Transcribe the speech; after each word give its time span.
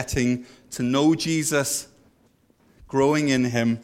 getting 0.00 0.46
to 0.70 0.82
know 0.82 1.14
Jesus, 1.14 1.86
growing 2.88 3.28
in 3.28 3.44
him, 3.44 3.78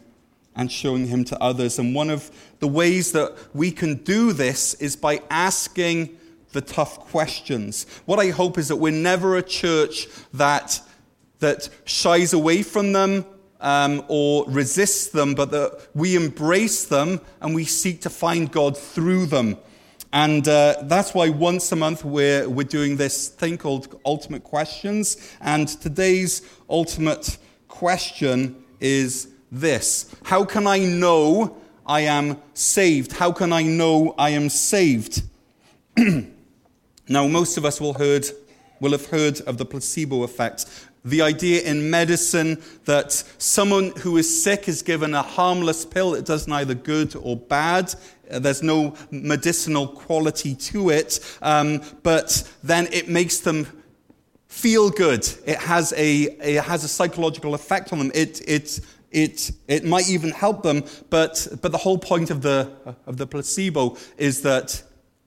and 0.55 0.71
showing 0.71 1.05
him 1.05 1.23
to 1.23 1.39
others. 1.39 1.77
And 1.77 1.93
one 1.93 2.09
of 2.09 2.31
the 2.57 2.67
ways 2.67 3.11
that 3.11 3.35
we 3.53 3.69
can 3.69 3.97
do 4.03 4.33
this 4.33 4.73
is 4.75 4.95
by 4.95 5.21
asking 5.29 6.17
the 6.53 6.61
tough 6.61 6.97
questions. 7.11 7.85
What 8.05 8.17
I 8.17 8.29
hope 8.31 8.57
is 8.57 8.67
that 8.69 8.77
we're 8.77 8.91
never 9.11 9.37
a 9.37 9.43
church 9.43 10.07
that, 10.33 10.81
that 11.37 11.69
shies 11.85 12.33
away 12.33 12.63
from 12.63 12.93
them 12.93 13.23
um, 13.61 14.03
or 14.07 14.45
resists 14.47 15.09
them, 15.09 15.35
but 15.35 15.51
that 15.51 15.87
we 15.93 16.15
embrace 16.15 16.85
them 16.85 17.21
and 17.41 17.53
we 17.53 17.63
seek 17.65 18.01
to 18.01 18.09
find 18.09 18.51
God 18.51 18.75
through 18.75 19.27
them. 19.27 19.57
And 20.13 20.47
uh, 20.47 20.75
that's 20.83 21.13
why 21.13 21.29
once 21.29 21.71
a 21.71 21.75
month 21.75 22.05
we're, 22.05 22.47
we're 22.47 22.63
doing 22.63 22.97
this 22.97 23.27
thing 23.27 23.57
called 23.57 23.99
Ultimate 24.05 24.43
Questions. 24.43 25.17
And 25.41 25.67
today's 25.67 26.41
ultimate 26.69 27.37
question 27.67 28.63
is 28.79 29.29
this 29.51 30.15
How 30.23 30.45
can 30.45 30.67
I 30.67 30.79
know 30.79 31.57
I 31.85 32.01
am 32.01 32.41
saved? 32.53 33.13
How 33.13 33.31
can 33.31 33.51
I 33.51 33.63
know 33.63 34.15
I 34.17 34.31
am 34.31 34.49
saved? 34.49 35.23
now, 37.07 37.27
most 37.27 37.57
of 37.57 37.65
us 37.65 37.81
will, 37.81 37.93
heard, 37.93 38.25
will 38.79 38.91
have 38.91 39.07
heard 39.07 39.41
of 39.41 39.57
the 39.57 39.65
placebo 39.65 40.23
effect. 40.23 40.65
The 41.07 41.21
idea 41.21 41.61
in 41.61 41.89
medicine 41.89 42.61
that 42.83 43.13
someone 43.37 43.93
who 43.99 44.17
is 44.17 44.43
sick 44.43 44.67
is 44.67 44.81
given 44.81 45.13
a 45.13 45.21
harmless 45.21 45.85
pill. 45.85 46.11
that 46.11 46.25
does 46.25 46.49
neither 46.49 46.73
good 46.73 47.15
or 47.15 47.37
bad. 47.37 47.95
Uh, 48.29 48.39
there's 48.39 48.61
no 48.61 48.93
medicinal 49.09 49.87
quality 49.87 50.53
to 50.53 50.89
it, 50.89 51.19
um, 51.41 51.81
but 52.03 52.43
then 52.61 52.89
it 52.91 53.07
makes 53.07 53.39
them 53.39 53.65
feel 54.49 54.89
good. 54.89 55.25
It 55.45 55.59
has 55.59 55.93
a, 55.95 56.23
it 56.23 56.61
has 56.61 56.83
a 56.83 56.89
psychological 56.89 57.53
effect 57.53 57.93
on 57.93 57.99
them. 57.99 58.11
It, 58.13 58.41
it, 58.45 58.81
it, 59.09 59.51
it 59.69 59.85
might 59.85 60.09
even 60.09 60.31
help 60.31 60.61
them, 60.61 60.83
but, 61.09 61.47
but 61.61 61.71
the 61.71 61.77
whole 61.77 61.97
point 61.97 62.31
of 62.31 62.41
the, 62.41 62.69
of 63.05 63.15
the 63.15 63.27
placebo 63.27 63.95
is 64.17 64.41
that 64.41 64.83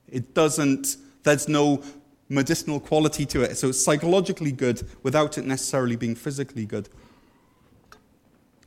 it 0.08 0.34
doesn't, 0.34 0.98
there's 1.22 1.48
no 1.48 1.82
medicinal 2.30 2.80
quality 2.80 3.26
to 3.26 3.42
it. 3.42 3.58
So 3.58 3.68
it's 3.68 3.84
psychologically 3.84 4.52
good 4.52 4.88
without 5.02 5.36
it 5.36 5.44
necessarily 5.44 5.96
being 5.96 6.14
physically 6.14 6.64
good. 6.64 6.88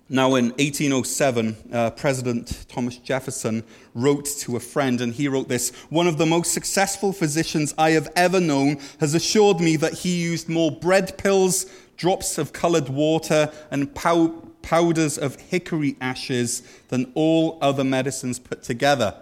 Now, 0.10 0.36
in 0.36 0.50
1807, 0.50 1.56
uh, 1.72 1.90
President 1.92 2.66
Thomas 2.68 2.98
Jefferson 2.98 3.64
wrote 3.96 4.26
to 4.40 4.58
a 4.58 4.60
friend, 4.60 5.00
and 5.00 5.14
he 5.14 5.30
wrote 5.30 5.48
this 5.48 5.72
One 5.90 6.08
of 6.08 6.18
the 6.18 6.26
most 6.26 6.54
successful 6.54 7.14
physicians 7.14 7.74
I 7.78 7.92
have 7.92 8.12
ever 8.16 8.42
known 8.42 8.80
has 9.00 9.16
assured 9.16 9.62
me 9.62 9.78
that 9.78 9.94
he 9.94 10.22
used 10.22 10.50
more 10.50 10.72
bread 10.72 11.18
pills, 11.18 11.66
drops 11.96 12.38
of 12.38 12.52
colored 12.52 12.90
water, 12.90 13.52
and 13.72 13.96
pow- 13.96 14.44
powders 14.62 15.18
of 15.18 15.38
hickory 15.38 15.96
ashes 16.02 16.64
than 16.90 17.12
all 17.16 17.58
other 17.62 17.86
medicines 17.86 18.40
put 18.40 18.62
together. 18.62 19.16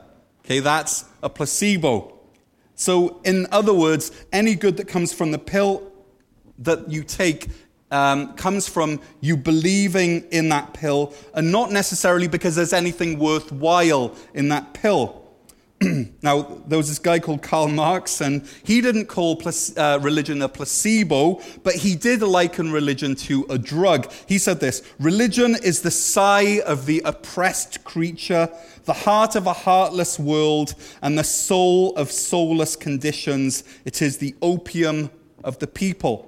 Okay, 0.43 0.59
that's 0.59 1.05
a 1.21 1.29
placebo. 1.29 2.20
So, 2.75 3.21
in 3.23 3.47
other 3.51 3.73
words, 3.73 4.11
any 4.31 4.55
good 4.55 4.77
that 4.77 4.87
comes 4.87 5.13
from 5.13 5.31
the 5.31 5.39
pill 5.39 5.91
that 6.59 6.89
you 6.89 7.03
take 7.03 7.47
um, 7.91 8.33
comes 8.35 8.67
from 8.67 9.01
you 9.19 9.35
believing 9.35 10.23
in 10.31 10.49
that 10.49 10.73
pill 10.73 11.13
and 11.33 11.51
not 11.51 11.71
necessarily 11.71 12.27
because 12.27 12.55
there's 12.55 12.73
anything 12.73 13.19
worthwhile 13.19 14.15
in 14.33 14.49
that 14.49 14.73
pill. 14.73 15.20
now, 16.21 16.61
there 16.67 16.77
was 16.77 16.89
this 16.89 16.99
guy 16.99 17.17
called 17.17 17.41
Karl 17.41 17.67
Marx, 17.67 18.21
and 18.21 18.47
he 18.63 18.81
didn't 18.81 19.07
call 19.07 19.41
uh, 19.77 19.99
religion 20.01 20.41
a 20.41 20.49
placebo, 20.49 21.41
but 21.63 21.73
he 21.73 21.95
did 21.95 22.21
liken 22.21 22.71
religion 22.71 23.15
to 23.15 23.45
a 23.49 23.57
drug. 23.57 24.11
He 24.27 24.37
said 24.37 24.59
this 24.59 24.83
Religion 24.99 25.55
is 25.55 25.81
the 25.81 25.89
sigh 25.89 26.61
of 26.65 26.85
the 26.85 27.01
oppressed 27.03 27.83
creature, 27.83 28.49
the 28.85 28.93
heart 28.93 29.35
of 29.35 29.47
a 29.47 29.53
heartless 29.53 30.19
world, 30.19 30.75
and 31.01 31.17
the 31.17 31.23
soul 31.23 31.95
of 31.95 32.11
soulless 32.11 32.75
conditions. 32.75 33.63
It 33.83 34.03
is 34.03 34.19
the 34.19 34.35
opium 34.41 35.09
of 35.43 35.57
the 35.57 35.67
people. 35.67 36.27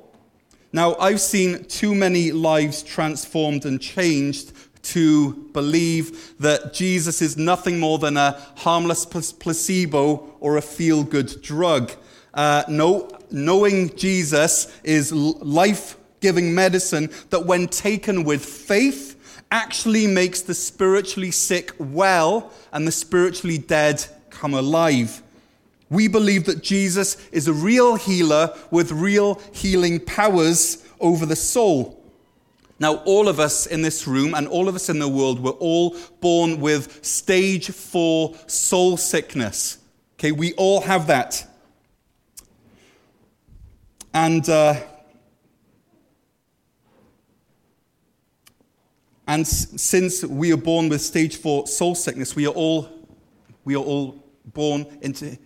Now, 0.76 0.96
I've 0.96 1.22
seen 1.22 1.66
too 1.66 1.94
many 1.94 2.32
lives 2.32 2.82
transformed 2.82 3.66
and 3.66 3.80
changed 3.80 4.54
to 4.84 5.34
believe 5.54 6.38
that 6.40 6.74
Jesus 6.74 7.22
is 7.22 7.38
nothing 7.38 7.80
more 7.80 7.98
than 7.98 8.18
a 8.18 8.40
harmless 8.58 9.06
placebo 9.06 10.36
or 10.40 10.58
a 10.58 10.62
feel 10.62 11.04
good 11.04 11.42
drug. 11.42 11.92
Uh, 12.34 12.64
no, 12.68 13.10
knowing 13.32 13.96
Jesus 13.96 14.80
is 14.84 15.12
life 15.12 15.98
giving 16.20 16.54
medicine 16.54 17.10
that, 17.30 17.46
when 17.46 17.68
taken 17.68 18.24
with 18.24 18.44
faith, 18.46 19.44
actually 19.52 20.08
makes 20.08 20.42
the 20.42 20.54
spiritually 20.54 21.32
sick 21.32 21.72
well 21.78 22.52
and 22.72 22.88
the 22.88 22.92
spiritually 22.92 23.58
dead 23.58 24.04
come 24.30 24.54
alive. 24.54 25.22
We 25.90 26.08
believe 26.08 26.46
that 26.46 26.64
Jesus 26.64 27.18
is 27.30 27.48
a 27.48 27.54
real 27.54 27.96
healer 27.96 28.58
with 28.72 28.92
real 28.92 29.40
healing 29.54 30.00
powers 30.00 30.84
over 31.00 31.26
the 31.26 31.36
soul. 31.36 32.03
Now, 32.84 32.96
all 33.06 33.30
of 33.30 33.40
us 33.40 33.66
in 33.66 33.82
this 33.82 34.08
room 34.08 34.36
and 34.36 34.46
all 34.46 34.68
of 34.68 34.76
us 34.76 34.90
in 34.90 35.00
the 35.00 35.08
world 35.08 35.40
were 35.42 35.52
all 35.52 35.96
born 36.20 36.60
with 36.60 37.06
stage 37.06 37.72
four 37.72 38.36
soul 38.46 38.98
sickness. 38.98 39.78
Okay, 40.16 40.34
we 40.34 40.52
all 40.56 40.82
have 40.82 41.08
that. 41.08 41.48
And, 44.14 44.50
uh, 44.50 44.82
and 49.28 49.48
since 49.48 50.26
we 50.26 50.52
are 50.52 50.58
born 50.58 50.90
with 50.90 51.00
stage 51.02 51.38
four 51.38 51.68
soul 51.68 51.96
sickness, 51.96 52.36
we 52.36 52.46
are 52.48 52.54
all, 52.54 52.90
we 53.64 53.76
are 53.76 53.78
all 53.78 54.22
born 54.48 54.86
into, 55.02 55.38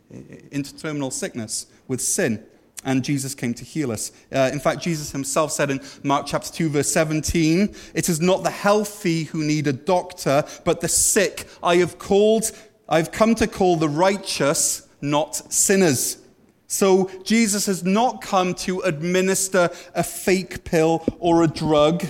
into 0.51 0.75
terminal 0.75 1.11
sickness 1.11 1.67
with 1.87 2.01
sin. 2.01 2.43
And 2.87 3.03
Jesus 3.03 3.35
came 3.35 3.53
to 3.55 3.65
heal 3.65 3.91
us. 3.91 4.13
Uh, 4.33 4.49
in 4.53 4.61
fact, 4.61 4.81
Jesus 4.81 5.11
himself 5.11 5.51
said 5.51 5.69
in 5.69 5.81
Mark 6.03 6.25
chapter 6.25 6.49
2, 6.53 6.69
verse 6.69 6.89
17, 6.89 7.75
It 7.93 8.07
is 8.07 8.21
not 8.21 8.43
the 8.43 8.49
healthy 8.49 9.25
who 9.25 9.43
need 9.43 9.67
a 9.67 9.73
doctor, 9.73 10.45
but 10.63 10.79
the 10.79 10.87
sick. 10.87 11.49
I 11.61 11.75
have 11.75 11.99
called, 11.99 12.49
I've 12.87 13.11
come 13.11 13.35
to 13.35 13.45
call 13.45 13.75
the 13.75 13.89
righteous, 13.89 14.87
not 15.01 15.35
sinners. 15.51 16.19
So 16.67 17.11
Jesus 17.25 17.65
has 17.65 17.83
not 17.83 18.21
come 18.21 18.53
to 18.55 18.79
administer 18.79 19.69
a 19.93 20.03
fake 20.03 20.63
pill 20.63 21.03
or 21.19 21.43
a 21.43 21.47
drug. 21.47 22.05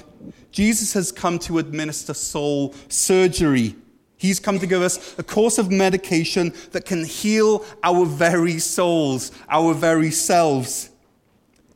Jesus 0.52 0.94
has 0.94 1.12
come 1.12 1.40
to 1.40 1.58
administer 1.58 2.14
soul 2.14 2.76
surgery. 2.88 3.76
He's 4.18 4.40
come 4.40 4.58
to 4.60 4.68
give 4.68 4.82
us 4.82 5.18
a 5.20 5.24
course 5.24 5.60
of 5.60 5.72
medication 5.72 6.54
that 6.72 6.86
can 6.86 7.06
heal 7.06 7.64
our 7.84 8.06
very 8.06 8.58
souls, 8.58 9.32
our 9.48 9.74
very 9.74 10.12
selves. 10.12 10.90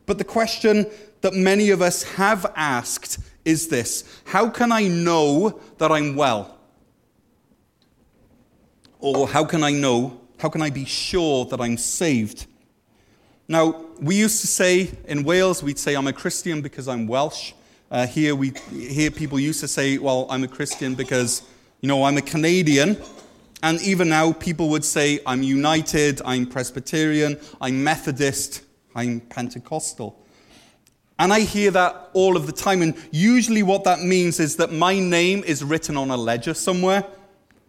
But 0.07 0.17
the 0.17 0.23
question 0.23 0.87
that 1.21 1.33
many 1.33 1.69
of 1.69 1.81
us 1.81 2.03
have 2.03 2.51
asked 2.55 3.19
is 3.45 3.67
this 3.67 4.03
How 4.25 4.49
can 4.49 4.71
I 4.71 4.87
know 4.87 5.59
that 5.77 5.91
I'm 5.91 6.15
well? 6.15 6.57
Or 8.99 9.27
how 9.27 9.45
can 9.45 9.63
I 9.63 9.71
know, 9.71 10.19
how 10.39 10.49
can 10.49 10.61
I 10.61 10.69
be 10.69 10.85
sure 10.85 11.45
that 11.45 11.59
I'm 11.59 11.77
saved? 11.77 12.45
Now, 13.47 13.85
we 13.99 14.15
used 14.15 14.41
to 14.41 14.47
say 14.47 14.91
in 15.07 15.23
Wales, 15.23 15.61
we'd 15.61 15.79
say, 15.79 15.95
I'm 15.95 16.07
a 16.07 16.13
Christian 16.13 16.61
because 16.61 16.87
I'm 16.87 17.07
Welsh. 17.07 17.53
Uh, 17.89 18.07
here, 18.07 18.35
we, 18.35 18.53
here, 18.71 19.11
people 19.11 19.39
used 19.39 19.59
to 19.59 19.67
say, 19.67 19.97
well, 19.97 20.25
I'm 20.29 20.43
a 20.43 20.47
Christian 20.47 20.95
because 20.95 21.41
you 21.81 21.87
know, 21.87 22.03
I'm 22.03 22.17
a 22.17 22.21
Canadian, 22.21 22.95
and 23.63 23.81
even 23.81 24.09
now 24.09 24.33
people 24.33 24.69
would 24.69 24.85
say 24.85 25.19
I'm 25.25 25.41
United, 25.41 26.21
I'm 26.23 26.45
Presbyterian, 26.45 27.39
I'm 27.59 27.83
Methodist, 27.83 28.61
I'm 28.93 29.19
Pentecostal. 29.19 30.23
And 31.17 31.33
I 31.33 31.39
hear 31.39 31.71
that 31.71 32.11
all 32.13 32.37
of 32.37 32.45
the 32.45 32.51
time, 32.51 32.83
and 32.83 32.95
usually 33.11 33.63
what 33.63 33.83
that 33.85 34.01
means 34.01 34.39
is 34.39 34.57
that 34.57 34.71
my 34.71 34.99
name 34.99 35.43
is 35.43 35.63
written 35.63 35.97
on 35.97 36.11
a 36.11 36.17
ledger 36.17 36.53
somewhere, 36.53 37.03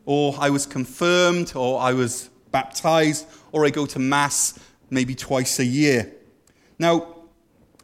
or 0.05 0.35
I 0.39 0.51
was 0.51 0.67
confirmed, 0.67 1.53
or 1.55 1.81
I 1.81 1.95
was 1.95 2.29
baptized, 2.51 3.27
or 3.51 3.65
I 3.65 3.71
go 3.71 3.87
to 3.87 3.99
Mass 3.99 4.59
maybe 4.91 5.15
twice 5.15 5.59
a 5.59 5.65
year. 5.65 6.13
Now, 6.79 7.17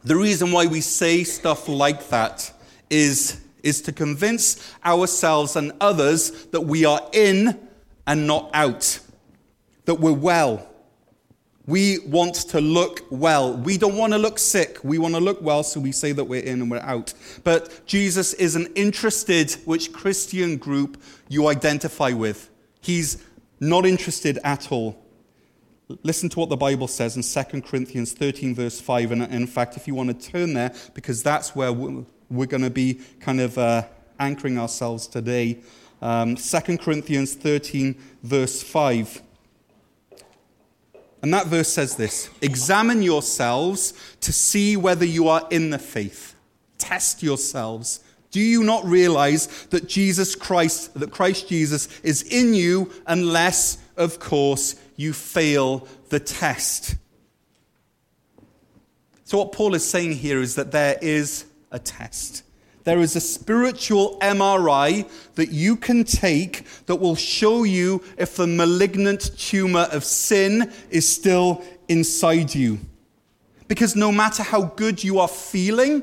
the 0.03 0.15
reason 0.15 0.51
why 0.51 0.67
we 0.67 0.81
say 0.81 1.23
stuff 1.23 1.67
like 1.67 2.09
that 2.09 2.51
is 2.89 3.41
is 3.63 3.81
to 3.83 3.91
convince 3.91 4.73
ourselves 4.85 5.55
and 5.55 5.71
others 5.81 6.45
that 6.47 6.61
we 6.61 6.85
are 6.85 7.01
in 7.13 7.67
and 8.07 8.25
not 8.27 8.49
out, 8.53 8.99
that 9.85 9.95
we're 9.95 10.11
well. 10.13 10.65
We 11.67 11.99
want 11.99 12.33
to 12.33 12.59
look 12.59 13.05
well. 13.11 13.55
We 13.55 13.77
don't 13.77 13.95
want 13.95 14.13
to 14.13 14.17
look 14.17 14.39
sick. 14.39 14.79
We 14.83 14.97
want 14.97 15.13
to 15.13 15.19
look 15.19 15.39
well, 15.39 15.61
so 15.61 15.79
we 15.79 15.91
say 15.91 16.13
that 16.13 16.23
we're 16.23 16.41
in 16.41 16.61
and 16.61 16.71
we're 16.71 16.79
out. 16.79 17.13
But 17.43 17.85
Jesus 17.85 18.33
isn't 18.33 18.75
interested 18.75 19.51
which 19.65 19.93
Christian 19.93 20.57
group 20.57 20.99
you 21.27 21.47
identify 21.47 22.11
with. 22.11 22.49
He's 22.81 23.23
not 23.59 23.85
interested 23.85 24.39
at 24.43 24.71
all. 24.71 24.99
listen 26.03 26.29
to 26.29 26.39
what 26.39 26.49
the 26.49 26.57
Bible 26.57 26.87
says 26.87 27.15
in 27.15 27.23
2 27.23 27.61
Corinthians 27.61 28.13
13, 28.13 28.55
verse 28.55 28.79
5. 28.79 29.11
And 29.11 29.23
in 29.23 29.47
fact, 29.47 29.77
if 29.77 29.87
you 29.87 29.95
want 29.95 30.09
to 30.09 30.31
turn 30.31 30.53
there, 30.53 30.73
because 30.93 31.23
that's 31.23 31.55
where 31.55 31.71
we're 32.29 32.47
going 32.47 32.63
to 32.63 32.69
be 32.69 33.01
kind 33.19 33.41
of 33.41 33.57
uh, 33.57 33.83
anchoring 34.19 34.57
ourselves 34.57 35.07
today. 35.07 35.59
Um, 36.01 36.35
2 36.35 36.77
Corinthians 36.77 37.33
13, 37.33 37.95
verse 38.23 38.61
5. 38.63 39.21
And 41.21 41.33
that 41.33 41.47
verse 41.47 41.71
says 41.71 41.95
this 41.95 42.29
Examine 42.41 43.01
yourselves 43.01 43.93
to 44.21 44.31
see 44.31 44.77
whether 44.77 45.05
you 45.05 45.27
are 45.27 45.47
in 45.49 45.69
the 45.69 45.79
faith. 45.79 46.35
Test 46.77 47.21
yourselves. 47.21 48.01
Do 48.31 48.39
you 48.39 48.63
not 48.63 48.85
realize 48.85 49.47
that 49.71 49.89
Jesus 49.89 50.35
Christ, 50.35 50.93
that 50.93 51.11
Christ 51.11 51.49
Jesus 51.49 51.87
is 52.01 52.21
in 52.21 52.53
you 52.53 52.91
unless, 53.07 53.79
of 53.97 54.19
course, 54.19 54.75
you 54.95 55.13
fail 55.13 55.87
the 56.09 56.19
test? 56.19 56.95
So, 59.23 59.39
what 59.39 59.51
Paul 59.51 59.73
is 59.73 59.87
saying 59.87 60.13
here 60.13 60.41
is 60.41 60.55
that 60.55 60.71
there 60.71 60.97
is 61.01 61.45
a 61.71 61.79
test. 61.79 62.43
There 62.83 62.99
is 62.99 63.15
a 63.15 63.21
spiritual 63.21 64.17
MRI 64.19 65.07
that 65.35 65.51
you 65.51 65.75
can 65.75 66.03
take 66.03 66.65
that 66.85 66.95
will 66.95 67.15
show 67.15 67.63
you 67.63 68.03
if 68.17 68.35
the 68.35 68.47
malignant 68.47 69.37
tumor 69.37 69.87
of 69.91 70.03
sin 70.03 70.71
is 70.89 71.07
still 71.07 71.63
inside 71.87 72.55
you. 72.55 72.79
Because 73.67 73.95
no 73.95 74.11
matter 74.11 74.41
how 74.41 74.63
good 74.63 75.03
you 75.03 75.19
are 75.19 75.27
feeling, 75.27 76.01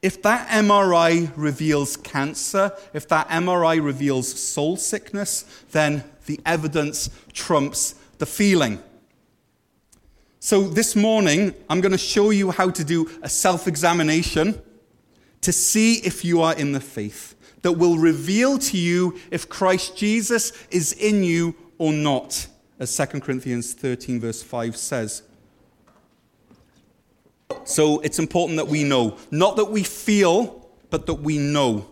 if 0.00 0.22
that 0.22 0.48
MRI 0.48 1.30
reveals 1.36 1.96
cancer, 1.96 2.72
if 2.94 3.08
that 3.08 3.28
MRI 3.28 3.82
reveals 3.82 4.32
soul 4.40 4.76
sickness, 4.76 5.44
then 5.72 6.04
the 6.26 6.40
evidence 6.46 7.10
trumps 7.32 7.96
the 8.18 8.26
feeling. 8.26 8.80
So, 10.46 10.62
this 10.62 10.94
morning, 10.94 11.56
I'm 11.68 11.80
going 11.80 11.90
to 11.90 11.98
show 11.98 12.30
you 12.30 12.52
how 12.52 12.70
to 12.70 12.84
do 12.84 13.10
a 13.20 13.28
self 13.28 13.66
examination 13.66 14.62
to 15.40 15.50
see 15.50 15.94
if 15.94 16.24
you 16.24 16.40
are 16.40 16.54
in 16.54 16.70
the 16.70 16.78
faith, 16.78 17.34
that 17.62 17.72
will 17.72 17.98
reveal 17.98 18.56
to 18.58 18.78
you 18.78 19.18
if 19.32 19.48
Christ 19.48 19.96
Jesus 19.96 20.52
is 20.70 20.92
in 20.92 21.24
you 21.24 21.56
or 21.78 21.92
not, 21.92 22.46
as 22.78 22.96
2 22.96 23.18
Corinthians 23.18 23.74
13, 23.74 24.20
verse 24.20 24.40
5 24.40 24.76
says. 24.76 25.24
So 27.64 27.98
it's 28.02 28.20
important 28.20 28.56
that 28.58 28.68
we 28.68 28.84
know. 28.84 29.16
Not 29.32 29.56
that 29.56 29.72
we 29.72 29.82
feel, 29.82 30.68
but 30.90 31.06
that 31.06 31.14
we 31.14 31.38
know. 31.38 31.88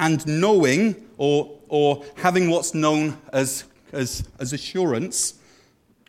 And 0.00 0.26
knowing, 0.26 1.08
or, 1.18 1.56
or 1.68 2.04
having 2.16 2.50
what's 2.50 2.74
known 2.74 3.16
as, 3.32 3.62
as, 3.92 4.28
as 4.40 4.52
assurance, 4.52 5.34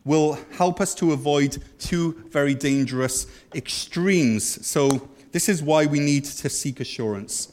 will 0.06 0.38
help 0.58 0.82
us 0.82 0.94
to 0.96 1.14
avoid 1.14 1.64
two 1.80 2.14
very 2.30 2.54
dangerous 2.54 3.28
extremes. 3.56 4.66
So 4.66 5.10
this 5.32 5.50
is 5.50 5.64
why 5.64 5.86
we 5.86 6.00
need 6.00 6.26
to 6.26 6.50
seek 6.50 6.80
assurance. 6.80 7.52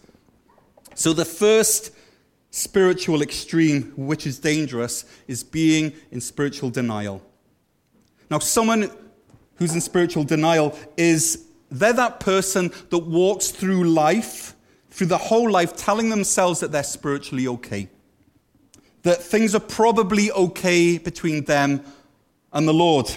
So, 0.94 1.14
the 1.14 1.24
first 1.24 1.92
spiritual 2.50 3.22
extreme, 3.22 3.92
which 3.96 4.26
is 4.26 4.38
dangerous, 4.38 5.04
is 5.26 5.42
being 5.42 5.92
in 6.10 6.20
spiritual 6.20 6.68
denial. 6.68 7.22
Now, 8.30 8.38
someone 8.38 8.90
who's 9.56 9.74
in 9.74 9.80
spiritual 9.80 10.24
denial 10.24 10.76
is 10.96 11.46
they're 11.70 11.92
that 11.94 12.20
person 12.20 12.70
that 12.90 12.98
walks 12.98 13.48
through 13.48 13.84
life, 13.84 14.54
through 14.90 15.06
the 15.06 15.18
whole 15.18 15.50
life, 15.50 15.76
telling 15.76 16.10
themselves 16.10 16.60
that 16.60 16.72
they're 16.72 16.82
spiritually 16.82 17.46
okay. 17.48 17.88
That 19.04 19.22
things 19.22 19.54
are 19.54 19.60
probably 19.60 20.30
okay 20.32 20.98
between 20.98 21.44
them 21.44 21.82
and 22.52 22.66
the 22.66 22.74
Lord. 22.74 23.10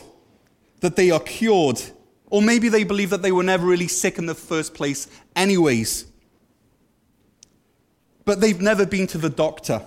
That 0.82 0.96
they 0.96 1.12
are 1.12 1.20
cured 1.20 1.82
or 2.34 2.42
maybe 2.42 2.68
they 2.68 2.84
believe 2.84 3.12
that 3.12 3.22
they 3.22 3.32
were 3.32 3.44
never 3.44 3.64
really 3.64 3.88
sick 3.88 4.18
in 4.18 4.26
the 4.26 4.34
first 4.34 4.74
place, 4.74 5.08
anyways. 5.36 6.08
But 8.26 8.42
they've 8.42 8.60
never 8.60 8.88
been 8.88 9.06
to 9.06 9.20
the 9.20 9.30
doctor, 9.30 9.86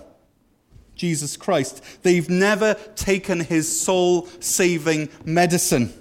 Jesus 0.95 1.35
Christ. 1.35 1.83
They've 2.03 2.29
never 2.29 2.75
taken 2.95 3.41
his 3.41 3.81
soul 3.81 4.27
saving 4.39 5.09
medicine. 5.25 5.91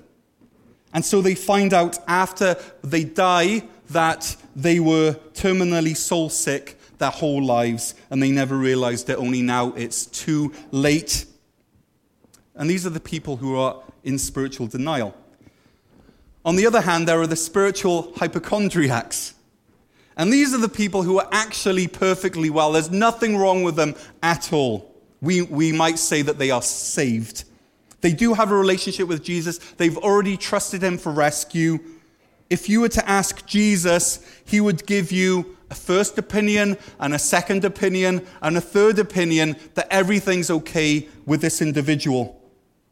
And 0.95 1.05
so 1.05 1.21
they 1.21 1.35
find 1.35 1.75
out 1.75 1.99
after 2.07 2.55
they 2.85 3.03
die 3.03 3.65
that 3.91 4.37
they 4.55 4.79
were 4.79 5.15
terminally 5.35 5.97
soul 5.97 6.29
sick 6.29 6.79
their 6.99 7.11
whole 7.11 7.45
lives, 7.45 7.97
and 8.09 8.23
they 8.23 8.31
never 8.31 8.57
realized 8.57 9.11
it, 9.11 9.19
only 9.19 9.43
now 9.43 9.73
it's 9.73 10.07
too 10.07 10.53
late. 10.71 11.27
And 12.57 12.69
these 12.69 12.87
are 12.87 12.91
the 12.91 13.01
people 13.01 13.37
who 13.37 13.57
are 13.57 13.83
in 14.03 14.19
spiritual 14.19 14.67
denial. 14.67 15.15
On 16.45 16.57
the 16.57 16.67
other 16.67 16.81
hand, 16.81 17.07
there 17.07 17.21
are 17.21 17.27
the 17.27 17.37
spiritual 17.37 18.13
hypochondriacs. 18.17 19.35
And 20.17 20.33
these 20.33 20.55
are 20.55 20.59
the 20.59 20.69
people 20.69 21.03
who 21.03 21.19
are 21.19 21.29
actually 21.33 21.89
perfectly 21.89 22.49
well. 22.49 22.73
There's 22.73 22.91
nothing 22.91 23.37
wrong 23.37 23.63
with 23.63 23.77
them 23.77 23.95
at 24.23 24.53
all. 24.53 24.95
We, 25.21 25.43
we 25.43 25.73
might 25.73 25.99
say 25.99 26.23
that 26.23 26.39
they 26.39 26.51
are 26.51 26.63
saved. 26.63 27.45
They 28.01 28.13
do 28.13 28.35
have 28.35 28.51
a 28.51 28.57
relationship 28.57 29.09
with 29.09 29.23
Jesus, 29.23 29.59
they've 29.59 29.97
already 29.99 30.37
trusted 30.37 30.83
him 30.83 30.99
for 30.99 31.13
rescue. 31.13 31.79
If 32.49 32.69
you 32.69 32.81
were 32.81 32.89
to 32.91 33.09
ask 33.09 33.45
Jesus, 33.47 34.25
he 34.45 34.61
would 34.61 34.87
give 34.87 35.11
you 35.11 35.57
a 35.71 35.75
first 35.75 36.17
opinion 36.17 36.79
and 37.01 37.13
a 37.13 37.19
second 37.19 37.65
opinion 37.65 38.25
and 38.41 38.57
a 38.57 38.61
third 38.61 39.01
opinion 39.01 39.57
that 39.75 39.89
everything's 39.91 40.51
okay 40.51 41.09
with 41.25 41.41
this 41.41 41.61
individual, 41.61 42.36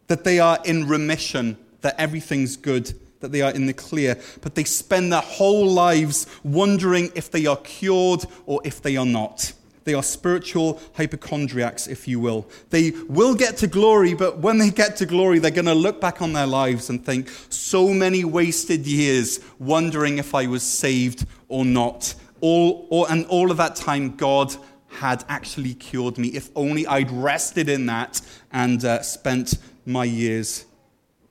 that 0.06 0.24
they 0.24 0.38
are 0.38 0.58
in 0.64 0.86
remission, 0.88 1.56
that 1.80 1.94
everything's 1.98 2.56
good 2.56 2.94
that 3.24 3.32
they 3.32 3.40
are 3.40 3.52
in 3.52 3.64
the 3.64 3.72
clear, 3.72 4.20
but 4.42 4.54
they 4.54 4.64
spend 4.64 5.10
their 5.10 5.22
whole 5.22 5.66
lives 5.66 6.26
wondering 6.44 7.10
if 7.14 7.30
they 7.30 7.46
are 7.46 7.56
cured 7.56 8.22
or 8.44 8.60
if 8.64 8.82
they 8.82 8.96
are 8.98 9.06
not. 9.06 9.54
They 9.84 9.94
are 9.94 10.02
spiritual 10.02 10.80
hypochondriacs, 10.94 11.86
if 11.86 12.06
you 12.06 12.20
will. 12.20 12.46
They 12.68 12.90
will 13.08 13.34
get 13.34 13.56
to 13.58 13.66
glory, 13.66 14.12
but 14.12 14.38
when 14.38 14.58
they 14.58 14.70
get 14.70 14.96
to 14.96 15.06
glory, 15.06 15.38
they're 15.38 15.50
going 15.50 15.64
to 15.66 15.74
look 15.74 16.02
back 16.02 16.20
on 16.20 16.34
their 16.34 16.46
lives 16.46 16.90
and 16.90 17.04
think, 17.04 17.30
so 17.48 17.88
many 17.88 18.24
wasted 18.24 18.86
years 18.86 19.40
wondering 19.58 20.18
if 20.18 20.34
I 20.34 20.46
was 20.46 20.62
saved 20.62 21.26
or 21.48 21.64
not. 21.64 22.14
All, 22.42 22.86
all, 22.90 23.06
and 23.06 23.24
all 23.26 23.50
of 23.50 23.56
that 23.56 23.74
time, 23.74 24.16
God 24.16 24.54
had 24.88 25.24
actually 25.28 25.74
cured 25.74 26.18
me. 26.18 26.28
If 26.28 26.50
only 26.54 26.86
I'd 26.86 27.10
rested 27.10 27.68
in 27.68 27.86
that 27.86 28.20
and 28.52 28.84
uh, 28.84 29.02
spent 29.02 29.58
my 29.86 30.04
years 30.04 30.66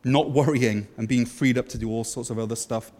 not 0.03 0.31
worrying 0.31 0.87
and 0.97 1.07
being 1.07 1.25
freed 1.25 1.57
up 1.57 1.67
to 1.69 1.77
do 1.77 1.89
all 1.89 2.03
sorts 2.03 2.29
of 2.29 2.37
other 2.37 2.55
stuff. 2.55 2.91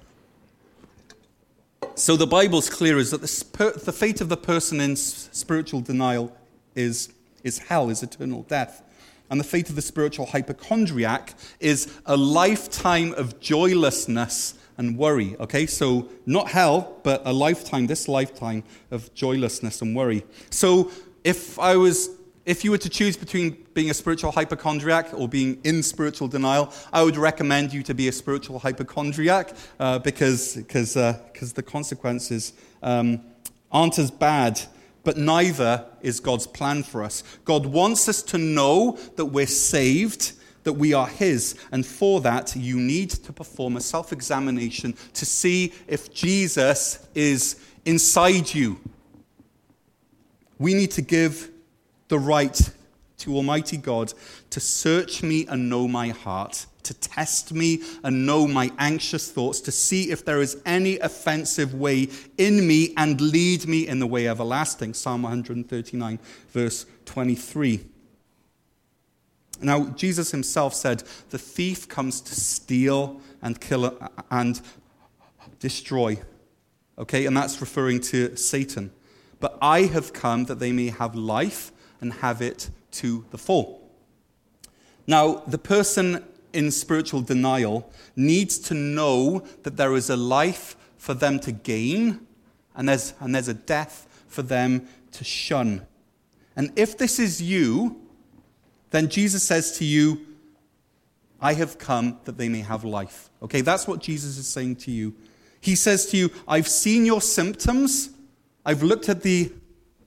So 1.96 2.16
the 2.16 2.26
Bible's 2.26 2.70
clear 2.70 2.98
is 2.98 3.12
that 3.12 3.22
the, 3.22 3.82
the 3.84 3.92
fate 3.92 4.22
of 4.22 4.30
the 4.30 4.38
person 4.38 4.80
in 4.80 4.96
spiritual 4.96 5.82
denial 5.82 6.36
is, 6.76 7.14
is 7.44 7.60
hell, 7.60 7.90
is 7.90 8.02
eternal 8.02 8.44
death. 8.44 8.82
And 9.30 9.40
the 9.40 9.44
fate 9.44 9.70
of 9.70 9.76
the 9.76 9.82
spiritual 9.82 10.28
hypochondriac 10.28 11.36
is 11.60 12.00
a 12.06 12.18
lifetime 12.18 13.14
of 13.14 13.40
joylessness 13.40 14.56
and 14.78 14.98
worry. 14.98 15.36
Okay, 15.40 15.66
so 15.68 16.10
not 16.26 16.50
hell, 16.50 17.00
but 17.04 17.22
a 17.26 17.34
lifetime, 17.34 17.88
this 17.88 18.08
lifetime 18.08 18.64
of 18.90 19.14
joylessness 19.14 19.82
and 19.82 19.96
worry. 19.96 20.24
So 20.50 20.92
if 21.24 21.60
I 21.60 21.76
was 21.76 22.10
if 22.46 22.64
you 22.64 22.72
were 22.72 22.78
to 22.78 22.90
choose 22.90 23.16
between 23.16 23.66
being 23.74 23.90
a 23.90 23.94
spiritual 23.94 24.32
hypochondriac 24.32 25.14
or 25.14 25.30
being 25.30 25.60
in 25.64 25.82
spiritual 25.82 26.28
denial, 26.28 26.74
I 26.92 27.04
would 27.04 27.16
recommend 27.16 27.72
you 27.72 27.84
to 27.84 27.94
be 27.94 28.10
a 28.10 28.12
spiritual 28.12 28.60
hypochondriac 28.60 29.56
uh, 29.80 30.00
because 30.00 30.62
cause, 30.68 30.98
uh, 30.98 31.20
cause 31.34 31.54
the 31.54 31.64
consequences 31.64 32.54
um, 32.82 33.22
aren't 33.72 33.98
as 33.98 34.12
bad, 34.12 34.60
but 35.06 35.16
neither 35.18 35.86
is 36.02 36.20
God's 36.20 36.46
plan 36.46 36.84
for 36.84 37.02
us. 37.04 37.24
God 37.46 37.66
wants 37.66 38.10
us 38.10 38.22
to 38.24 38.38
know 38.38 38.98
that 39.16 39.26
we're 39.26 39.48
saved, 39.48 40.34
that 40.64 40.74
we 40.74 40.94
are 40.94 41.08
His, 41.08 41.56
and 41.72 41.86
for 41.86 42.20
that, 42.22 42.58
you 42.58 42.78
need 42.78 43.10
to 43.12 43.32
perform 43.32 43.78
a 43.78 43.82
self 43.82 44.12
examination 44.12 44.96
to 45.14 45.26
see 45.26 45.72
if 45.88 46.14
Jesus 46.14 47.08
is 47.16 47.56
inside 47.86 48.54
you. 48.54 48.82
We 50.60 50.74
need 50.74 50.92
to 50.92 51.02
give 51.02 51.53
the 52.14 52.20
right 52.20 52.72
to 53.18 53.36
Almighty 53.36 53.76
God 53.76 54.14
to 54.52 54.60
search 54.60 55.24
me 55.24 55.48
and 55.48 55.68
know 55.68 55.88
my 55.88 56.10
heart, 56.10 56.68
to 56.84 56.94
test 56.94 57.52
me 57.52 57.82
and 58.04 58.28
know 58.28 58.46
my 58.46 58.72
anxious 58.78 59.32
thoughts, 59.32 59.60
to 59.62 59.72
see 59.72 60.12
if 60.12 60.24
there 60.24 60.40
is 60.40 60.62
any 60.64 61.00
offensive 61.00 61.74
way 61.74 62.10
in 62.38 62.68
me 62.68 62.94
and 62.98 63.20
lead 63.20 63.68
me 63.68 63.88
in 63.88 63.98
the 63.98 64.06
way 64.06 64.28
everlasting. 64.28 64.94
Psalm 64.94 65.24
139, 65.24 66.20
verse 66.50 66.86
23. 67.06 67.84
Now, 69.60 69.86
Jesus 69.86 70.30
himself 70.30 70.76
said, 70.76 71.02
The 71.32 71.40
thief 71.40 71.90
comes 71.90 72.22
to 72.22 72.36
steal 72.36 73.22
and 73.42 73.60
kill 73.60 73.98
and 74.30 74.62
destroy. 75.60 76.22
Okay, 77.00 77.26
and 77.26 77.36
that's 77.36 77.60
referring 77.60 78.02
to 78.02 78.36
Satan. 78.36 78.92
But 79.40 79.58
I 79.60 79.82
have 79.88 80.14
come 80.14 80.46
that 80.46 80.60
they 80.60 80.72
may 80.72 80.90
have 80.90 81.16
life 81.16 81.72
and 82.04 82.12
have 82.12 82.42
it 82.42 82.70
to 82.92 83.26
the 83.32 83.38
full. 83.38 83.82
Now, 85.08 85.42
the 85.48 85.58
person 85.58 86.24
in 86.52 86.70
spiritual 86.70 87.22
denial 87.22 87.90
needs 88.16 88.60
to 88.60 88.74
know 88.74 89.40
that 89.64 89.78
there 89.78 89.96
is 89.96 90.10
a 90.10 90.18
life 90.18 90.76
for 90.98 91.14
them 91.14 91.40
to 91.40 91.52
gain 91.52 92.28
and 92.76 92.90
there's, 92.90 93.14
and 93.22 93.34
there's 93.34 93.48
a 93.48 93.54
death 93.54 94.08
for 94.28 94.42
them 94.42 94.86
to 95.14 95.24
shun. 95.24 95.86
And 96.56 96.74
if 96.76 96.98
this 96.98 97.20
is 97.20 97.42
you, 97.42 98.02
then 98.92 99.08
Jesus 99.08 99.44
says 99.44 99.78
to 99.78 99.86
you, 99.86 100.26
I 101.40 101.54
have 101.54 101.78
come 101.78 102.20
that 102.26 102.38
they 102.38 102.50
may 102.50 102.62
have 102.62 102.84
life. 102.84 103.30
Okay, 103.42 103.62
that's 103.62 103.88
what 103.88 104.02
Jesus 104.02 104.38
is 104.38 104.48
saying 104.48 104.76
to 104.78 104.92
you. 104.92 105.16
He 105.62 105.76
says 105.76 106.06
to 106.08 106.18
you, 106.18 106.30
I've 106.48 106.68
seen 106.68 107.06
your 107.06 107.22
symptoms. 107.22 108.10
I've 108.66 108.84
looked 108.84 109.08
at 109.08 109.24
the 109.24 109.54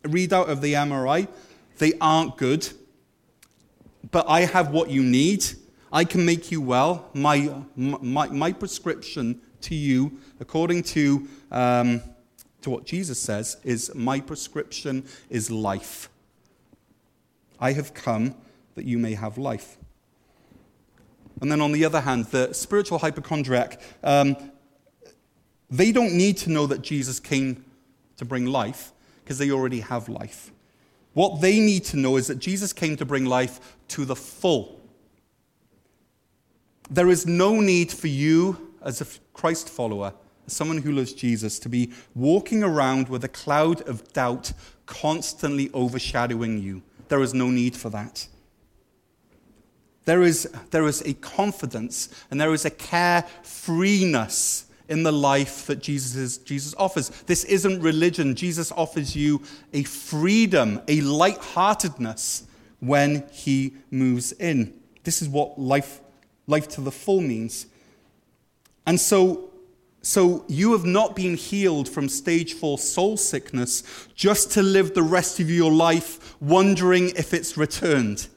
readout 0.03 0.49
of 0.49 0.61
the 0.61 0.75
MRI. 0.75 1.29
They 1.79 1.93
aren't 2.01 2.37
good. 2.37 2.69
But 4.11 4.27
I 4.29 4.43
have 4.43 4.71
what 4.71 4.91
you 4.91 5.03
need. 5.03 5.45
I 5.93 6.05
can 6.05 6.25
make 6.25 6.51
you 6.51 6.61
well. 6.61 7.11
My, 7.15 7.51
my, 7.77 8.29
my 8.29 8.53
prescription 8.53 9.41
to 9.63 9.75
you, 9.75 10.19
according 10.41 10.83
to, 10.85 11.29
um, 11.51 12.03
to 12.63 12.71
what 12.71 12.85
Jesus 12.85 13.21
says, 13.21 13.57
is 13.65 13.95
my 13.95 14.21
prescription 14.21 15.05
is 15.31 15.51
life. 15.51 16.09
I 17.59 17.73
have 17.73 17.95
come 17.95 18.35
that 18.75 18.85
you 18.85 18.99
may 18.99 19.15
have 19.15 19.39
life. 19.39 19.79
And 21.41 21.51
then 21.51 21.61
on 21.61 21.73
the 21.73 21.85
other 21.85 22.01
hand, 22.01 22.27
the 22.27 22.53
spiritual 22.53 22.99
hypochondriac, 22.99 23.81
um, 24.03 24.37
they 25.71 25.93
don't 25.93 26.15
need 26.15 26.39
to 26.39 26.51
know 26.51 26.67
that 26.67 26.83
Jesus 26.83 27.21
came 27.21 27.65
to 28.17 28.25
bring 28.25 28.47
life 28.47 28.93
because 29.23 29.39
they 29.39 29.51
already 29.51 29.81
have 29.81 30.09
life. 30.09 30.51
What 31.17 31.41
they 31.41 31.61
need 31.61 31.83
to 31.87 31.97
know 31.97 32.19
is 32.19 32.27
that 32.27 32.41
Jesus 32.41 32.75
came 32.75 32.95
to 32.97 33.07
bring 33.07 33.25
life 33.25 33.79
to 33.89 34.05
the 34.05 34.15
full. 34.15 34.79
There 36.91 37.09
is 37.09 37.25
no 37.25 37.59
need 37.59 37.91
for 37.91 38.09
you 38.09 38.75
as 38.83 39.01
a 39.01 39.07
Christ 39.33 39.71
follower, 39.71 40.13
as 40.47 40.53
someone 40.53 40.77
who 40.77 40.93
loves 40.93 41.15
Jesus, 41.15 41.59
to 41.61 41.71
be 41.71 41.91
walking 42.15 42.63
around 42.63 43.09
with 43.09 43.25
a 43.25 43.29
cloud 43.29 43.81
of 43.89 44.13
doubt 44.13 44.53
constantly 44.85 45.71
overshadowing 45.73 46.59
you. 46.59 46.83
There 47.09 47.23
is 47.23 47.33
no 47.33 47.49
need 47.49 47.75
for 47.75 47.89
that. 47.89 48.29
There 50.05 50.21
is, 50.21 50.47
there 50.71 50.87
is 50.87 51.01
a 51.01 51.15
confidence 51.15 52.11
and 52.31 52.39
there 52.39 52.53
is 52.53 52.67
a 52.67 52.71
carefreeness 52.71 54.66
in 54.89 55.03
the 55.03 55.13
life 55.13 55.67
that 55.67 55.83
Jesus, 55.83 56.15
is, 56.15 56.39
Jesus 56.39 56.75
offers. 56.79 57.11
This 57.27 57.45
isn't 57.45 57.81
religion. 57.81 58.35
Jesus 58.35 58.71
offers 58.73 59.17
you 59.17 59.43
a 59.73 59.83
freedom, 59.83 60.81
a 60.89 61.01
lightheartedness 61.01 62.47
when 62.81 63.25
he 63.33 63.75
moves 63.91 64.33
in. 64.33 64.79
This 65.05 65.23
is 65.23 65.29
what 65.29 65.59
life, 65.59 66.01
life 66.47 66.69
to 66.69 66.81
the 66.81 66.93
full 66.93 67.21
means. 67.21 67.67
And 68.87 69.01
so, 69.01 69.51
so 70.03 70.45
you 70.49 70.73
have 70.73 70.85
not 70.85 71.17
been 71.17 71.37
healed 71.37 71.89
from 71.89 72.09
stage 72.09 72.55
four 72.55 72.79
soul 72.79 73.17
sickness 73.17 73.83
just 74.15 74.53
to 74.53 74.63
live 74.63 74.95
the 74.95 75.03
rest 75.03 75.41
of 75.41 75.51
your 75.51 75.73
life 75.73 76.37
wondering 76.41 77.09
if 77.17 77.35
it's 77.35 77.57
returned. 77.57 78.29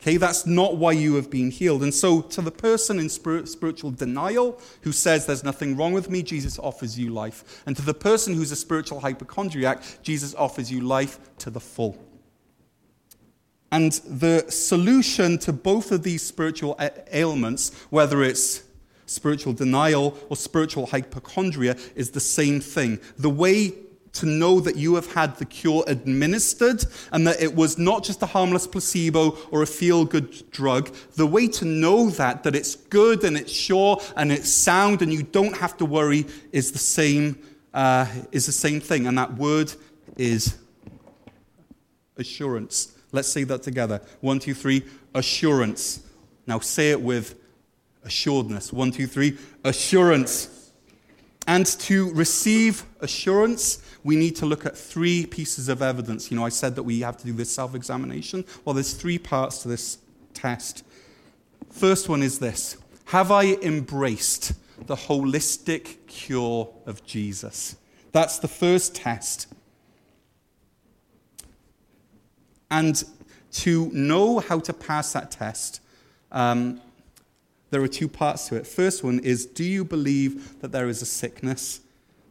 Okay, 0.00 0.16
that's 0.16 0.46
not 0.46 0.78
why 0.78 0.92
you 0.92 1.16
have 1.16 1.30
been 1.30 1.50
healed. 1.50 1.82
And 1.82 1.92
so, 1.92 2.22
to 2.22 2.40
the 2.40 2.50
person 2.50 2.98
in 2.98 3.10
spiritual 3.10 3.90
denial 3.90 4.58
who 4.80 4.92
says 4.92 5.26
there's 5.26 5.44
nothing 5.44 5.76
wrong 5.76 5.92
with 5.92 6.08
me, 6.08 6.22
Jesus 6.22 6.58
offers 6.58 6.98
you 6.98 7.10
life. 7.10 7.62
And 7.66 7.76
to 7.76 7.82
the 7.82 7.92
person 7.92 8.34
who's 8.34 8.50
a 8.50 8.56
spiritual 8.56 9.00
hypochondriac, 9.00 9.82
Jesus 10.02 10.34
offers 10.34 10.72
you 10.72 10.80
life 10.80 11.18
to 11.38 11.50
the 11.50 11.60
full. 11.60 12.02
And 13.70 13.92
the 14.06 14.46
solution 14.48 15.38
to 15.40 15.52
both 15.52 15.92
of 15.92 16.02
these 16.02 16.22
spiritual 16.22 16.80
ailments, 17.12 17.72
whether 17.90 18.22
it's 18.22 18.64
spiritual 19.04 19.52
denial 19.52 20.16
or 20.30 20.36
spiritual 20.36 20.86
hypochondria, 20.86 21.76
is 21.94 22.12
the 22.12 22.20
same 22.20 22.60
thing. 22.60 23.00
The 23.18 23.30
way 23.30 23.74
to 24.12 24.26
know 24.26 24.60
that 24.60 24.76
you 24.76 24.96
have 24.96 25.12
had 25.12 25.36
the 25.36 25.44
cure 25.44 25.84
administered 25.86 26.84
and 27.12 27.26
that 27.26 27.40
it 27.40 27.54
was 27.54 27.78
not 27.78 28.02
just 28.02 28.22
a 28.22 28.26
harmless 28.26 28.66
placebo 28.66 29.36
or 29.50 29.62
a 29.62 29.66
feel 29.66 30.04
good 30.04 30.50
drug. 30.50 30.92
The 31.14 31.26
way 31.26 31.46
to 31.48 31.64
know 31.64 32.10
that, 32.10 32.42
that 32.42 32.56
it's 32.56 32.74
good 32.74 33.24
and 33.24 33.36
it's 33.36 33.52
sure 33.52 34.00
and 34.16 34.32
it's 34.32 34.50
sound 34.50 35.02
and 35.02 35.12
you 35.12 35.22
don't 35.22 35.56
have 35.56 35.76
to 35.78 35.84
worry, 35.84 36.26
is 36.52 36.72
the 36.72 36.78
same, 36.78 37.38
uh, 37.72 38.06
is 38.32 38.46
the 38.46 38.52
same 38.52 38.80
thing. 38.80 39.06
And 39.06 39.16
that 39.16 39.34
word 39.34 39.72
is 40.16 40.58
assurance. 42.16 42.92
Let's 43.12 43.28
say 43.28 43.44
that 43.44 43.62
together. 43.62 44.00
One, 44.20 44.38
two, 44.38 44.54
three, 44.54 44.84
assurance. 45.14 46.02
Now 46.46 46.58
say 46.58 46.90
it 46.90 47.00
with 47.00 47.36
assuredness. 48.04 48.72
One, 48.72 48.90
two, 48.90 49.06
three, 49.06 49.38
assurance. 49.64 50.59
And 51.46 51.66
to 51.66 52.12
receive 52.12 52.84
assurance, 53.00 53.82
we 54.04 54.16
need 54.16 54.36
to 54.36 54.46
look 54.46 54.66
at 54.66 54.76
three 54.76 55.26
pieces 55.26 55.68
of 55.68 55.82
evidence. 55.82 56.30
You 56.30 56.36
know, 56.36 56.44
I 56.44 56.50
said 56.50 56.76
that 56.76 56.82
we 56.82 57.00
have 57.00 57.16
to 57.18 57.26
do 57.26 57.32
this 57.32 57.52
self 57.52 57.74
examination. 57.74 58.44
Well, 58.64 58.74
there's 58.74 58.94
three 58.94 59.18
parts 59.18 59.62
to 59.62 59.68
this 59.68 59.98
test. 60.34 60.84
First 61.70 62.08
one 62.08 62.22
is 62.22 62.38
this 62.38 62.76
Have 63.06 63.30
I 63.30 63.54
embraced 63.54 64.52
the 64.86 64.96
holistic 64.96 66.06
cure 66.06 66.68
of 66.86 67.04
Jesus? 67.04 67.76
That's 68.12 68.38
the 68.38 68.48
first 68.48 68.94
test. 68.94 69.46
And 72.70 73.02
to 73.52 73.90
know 73.92 74.38
how 74.38 74.60
to 74.60 74.72
pass 74.72 75.12
that 75.12 75.30
test, 75.30 75.80
um, 76.30 76.80
there 77.70 77.82
are 77.82 77.88
two 77.88 78.08
parts 78.08 78.48
to 78.48 78.56
it. 78.56 78.66
First 78.66 79.02
one 79.02 79.20
is 79.20 79.46
Do 79.46 79.64
you 79.64 79.84
believe 79.84 80.60
that 80.60 80.72
there 80.72 80.88
is 80.88 81.02
a 81.02 81.06
sickness 81.06 81.80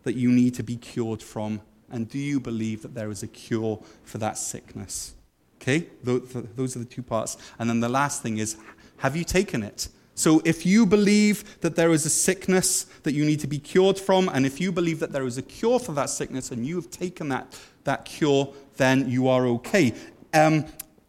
that 0.04 0.16
you 0.16 0.32
need 0.32 0.56
to 0.56 0.64
be 0.64 0.76
cured 0.76 1.22
from? 1.22 1.62
And 1.92 2.08
do 2.08 2.20
you 2.20 2.40
believe 2.40 2.84
that 2.84 2.94
there 2.94 3.10
is 3.10 3.24
a 3.24 3.28
cure 3.28 3.82
for 4.04 4.20
that 4.20 4.38
sickness? 4.38 5.14
Okay, 5.62 5.88
those 6.04 6.76
are 6.76 6.80
the 6.80 6.86
two 6.86 7.04
parts. 7.04 7.38
And 7.58 7.70
then 7.70 7.80
the 7.80 7.90
last 7.90 8.22
thing 8.22 8.38
is 8.38 8.58
Have 8.98 9.16
you 9.16 9.24
taken 9.24 9.64
it? 9.64 9.90
So, 10.16 10.42
if 10.44 10.66
you 10.66 10.86
believe 10.86 11.62
that 11.62 11.78
there 11.78 11.92
is 11.92 12.06
a 12.06 12.10
sickness 12.10 12.84
that 13.04 13.14
you 13.14 13.24
need 13.24 13.40
to 13.40 13.48
be 13.48 13.58
cured 13.58 13.98
from, 13.98 14.28
and 14.28 14.46
if 14.46 14.60
you 14.60 14.70
believe 14.70 15.00
that 15.00 15.14
there 15.14 15.26
is 15.26 15.38
a 15.38 15.42
cure 15.42 15.80
for 15.80 15.94
that 15.94 16.10
sickness 16.10 16.52
and 16.52 16.68
you 16.68 16.76
have 16.76 16.92
taken 16.92 17.30
that, 17.30 17.58
that 17.86 18.04
cure, 18.04 18.54
then 18.76 19.10
you 19.10 19.30
are 19.30 19.46
okay. 19.46 19.94
Um, 20.34 20.66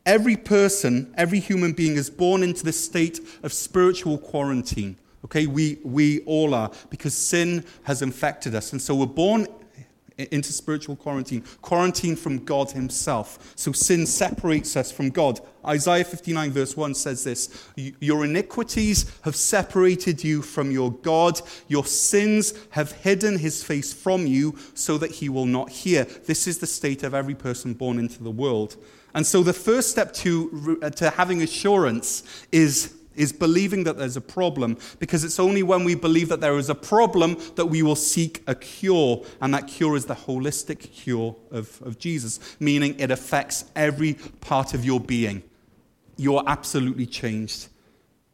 every 0.06 0.36
person, 0.36 1.12
every 1.16 1.40
human 1.40 1.72
being 1.72 1.96
is 1.96 2.10
born 2.10 2.42
into 2.42 2.64
this 2.64 2.82
state 2.82 3.20
of 3.42 3.52
spiritual 3.52 4.18
quarantine. 4.18 4.96
Okay, 5.24 5.46
we, 5.46 5.78
we 5.84 6.20
all 6.20 6.54
are, 6.54 6.70
because 6.88 7.14
sin 7.14 7.64
has 7.82 8.00
infected 8.00 8.54
us. 8.54 8.72
And 8.72 8.80
so 8.80 8.94
we're 8.94 9.06
born 9.06 9.46
into 10.30 10.52
spiritual 10.52 10.96
quarantine, 10.96 11.44
quarantine 11.62 12.16
from 12.16 12.44
God 12.44 12.70
Himself. 12.70 13.52
So 13.56 13.72
sin 13.72 14.06
separates 14.06 14.76
us 14.76 14.92
from 14.92 15.10
God. 15.10 15.40
Isaiah 15.66 16.04
59, 16.04 16.50
verse 16.50 16.76
1 16.76 16.94
says 16.94 17.24
this 17.24 17.68
Your 17.76 18.24
iniquities 18.24 19.10
have 19.22 19.36
separated 19.36 20.22
you 20.24 20.42
from 20.42 20.70
your 20.70 20.92
God, 20.92 21.40
your 21.68 21.84
sins 21.84 22.54
have 22.70 22.92
hidden 22.92 23.38
His 23.38 23.62
face 23.62 23.92
from 23.92 24.26
you 24.26 24.56
so 24.74 24.98
that 24.98 25.12
He 25.12 25.28
will 25.28 25.46
not 25.46 25.70
hear. 25.70 26.04
This 26.04 26.46
is 26.46 26.58
the 26.58 26.66
state 26.66 27.02
of 27.02 27.14
every 27.14 27.34
person 27.34 27.74
born 27.74 27.98
into 27.98 28.22
the 28.22 28.30
world. 28.30 28.76
And 29.14 29.26
so 29.26 29.42
the 29.42 29.52
first 29.52 29.90
step 29.90 30.12
to, 30.14 30.78
uh, 30.82 30.90
to 30.90 31.10
having 31.10 31.42
assurance 31.42 32.22
is, 32.52 32.94
is 33.16 33.32
believing 33.32 33.84
that 33.84 33.98
there's 33.98 34.16
a 34.16 34.20
problem, 34.20 34.76
because 34.98 35.24
it's 35.24 35.40
only 35.40 35.62
when 35.62 35.84
we 35.84 35.94
believe 35.94 36.28
that 36.28 36.40
there 36.40 36.56
is 36.58 36.70
a 36.70 36.74
problem 36.74 37.36
that 37.56 37.66
we 37.66 37.82
will 37.82 37.96
seek 37.96 38.42
a 38.46 38.54
cure. 38.54 39.24
And 39.40 39.52
that 39.54 39.66
cure 39.66 39.96
is 39.96 40.06
the 40.06 40.14
holistic 40.14 40.92
cure 40.92 41.34
of, 41.50 41.82
of 41.82 41.98
Jesus, 41.98 42.38
meaning 42.60 42.98
it 42.98 43.10
affects 43.10 43.64
every 43.74 44.14
part 44.40 44.74
of 44.74 44.84
your 44.84 45.00
being. 45.00 45.42
You're 46.16 46.44
absolutely 46.46 47.06
changed. 47.06 47.68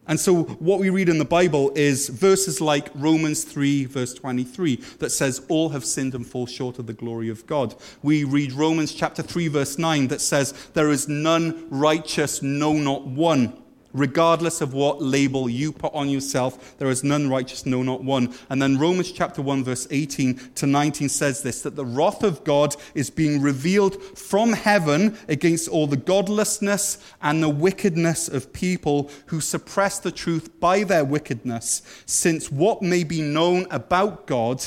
And 0.08 0.20
so, 0.20 0.44
what 0.44 0.78
we 0.78 0.90
read 0.90 1.08
in 1.08 1.18
the 1.18 1.24
Bible 1.24 1.72
is 1.74 2.08
verses 2.08 2.60
like 2.60 2.90
Romans 2.94 3.42
3, 3.42 3.86
verse 3.86 4.14
23, 4.14 4.76
that 4.98 5.10
says, 5.10 5.42
All 5.48 5.70
have 5.70 5.84
sinned 5.84 6.14
and 6.14 6.26
fall 6.26 6.46
short 6.46 6.78
of 6.78 6.86
the 6.86 6.92
glory 6.92 7.28
of 7.28 7.46
God. 7.46 7.74
We 8.02 8.22
read 8.22 8.52
Romans 8.52 8.92
chapter 8.92 9.22
3, 9.22 9.48
verse 9.48 9.78
9, 9.78 10.08
that 10.08 10.20
says, 10.20 10.52
There 10.74 10.90
is 10.90 11.08
none 11.08 11.66
righteous, 11.70 12.40
no, 12.40 12.72
not 12.74 13.06
one 13.06 13.62
regardless 13.96 14.60
of 14.60 14.74
what 14.74 15.02
label 15.02 15.48
you 15.48 15.72
put 15.72 15.92
on 15.94 16.08
yourself. 16.08 16.76
There 16.78 16.90
is 16.90 17.02
none 17.02 17.28
righteous, 17.28 17.66
no, 17.66 17.82
not 17.82 18.04
one. 18.04 18.34
And 18.50 18.60
then 18.60 18.78
Romans 18.78 19.10
chapter 19.10 19.42
1, 19.42 19.64
verse 19.64 19.88
18 19.90 20.52
to 20.56 20.66
19 20.66 21.08
says 21.08 21.42
this 21.42 21.62
that 21.62 21.76
the 21.76 21.84
wrath 21.84 22.22
of 22.22 22.44
God 22.44 22.76
is 22.94 23.10
being 23.10 23.40
revealed 23.40 24.02
from 24.18 24.52
heaven 24.52 25.16
against 25.28 25.68
all 25.68 25.86
the 25.86 25.96
godlessness 25.96 26.98
and 27.22 27.42
the 27.42 27.48
wickedness 27.48 28.28
of 28.28 28.52
people 28.52 29.10
who 29.26 29.40
suppress 29.40 29.98
the 29.98 30.12
truth 30.12 30.60
by 30.60 30.84
their 30.84 31.04
wickedness, 31.04 31.82
since 32.04 32.52
what 32.52 32.82
may 32.82 33.02
be 33.02 33.22
known 33.22 33.66
about 33.70 34.26
God 34.26 34.62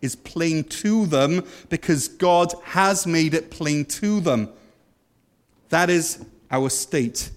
is 0.00 0.16
plain 0.16 0.64
to 0.64 1.06
them 1.06 1.44
because 1.68 2.08
God 2.08 2.52
has 2.64 3.06
made 3.06 3.34
it 3.34 3.52
plain 3.52 3.84
to 3.84 4.20
them. 4.20 4.50
That 5.68 5.88
is 5.88 6.24
our 6.50 6.68
state 6.68 7.30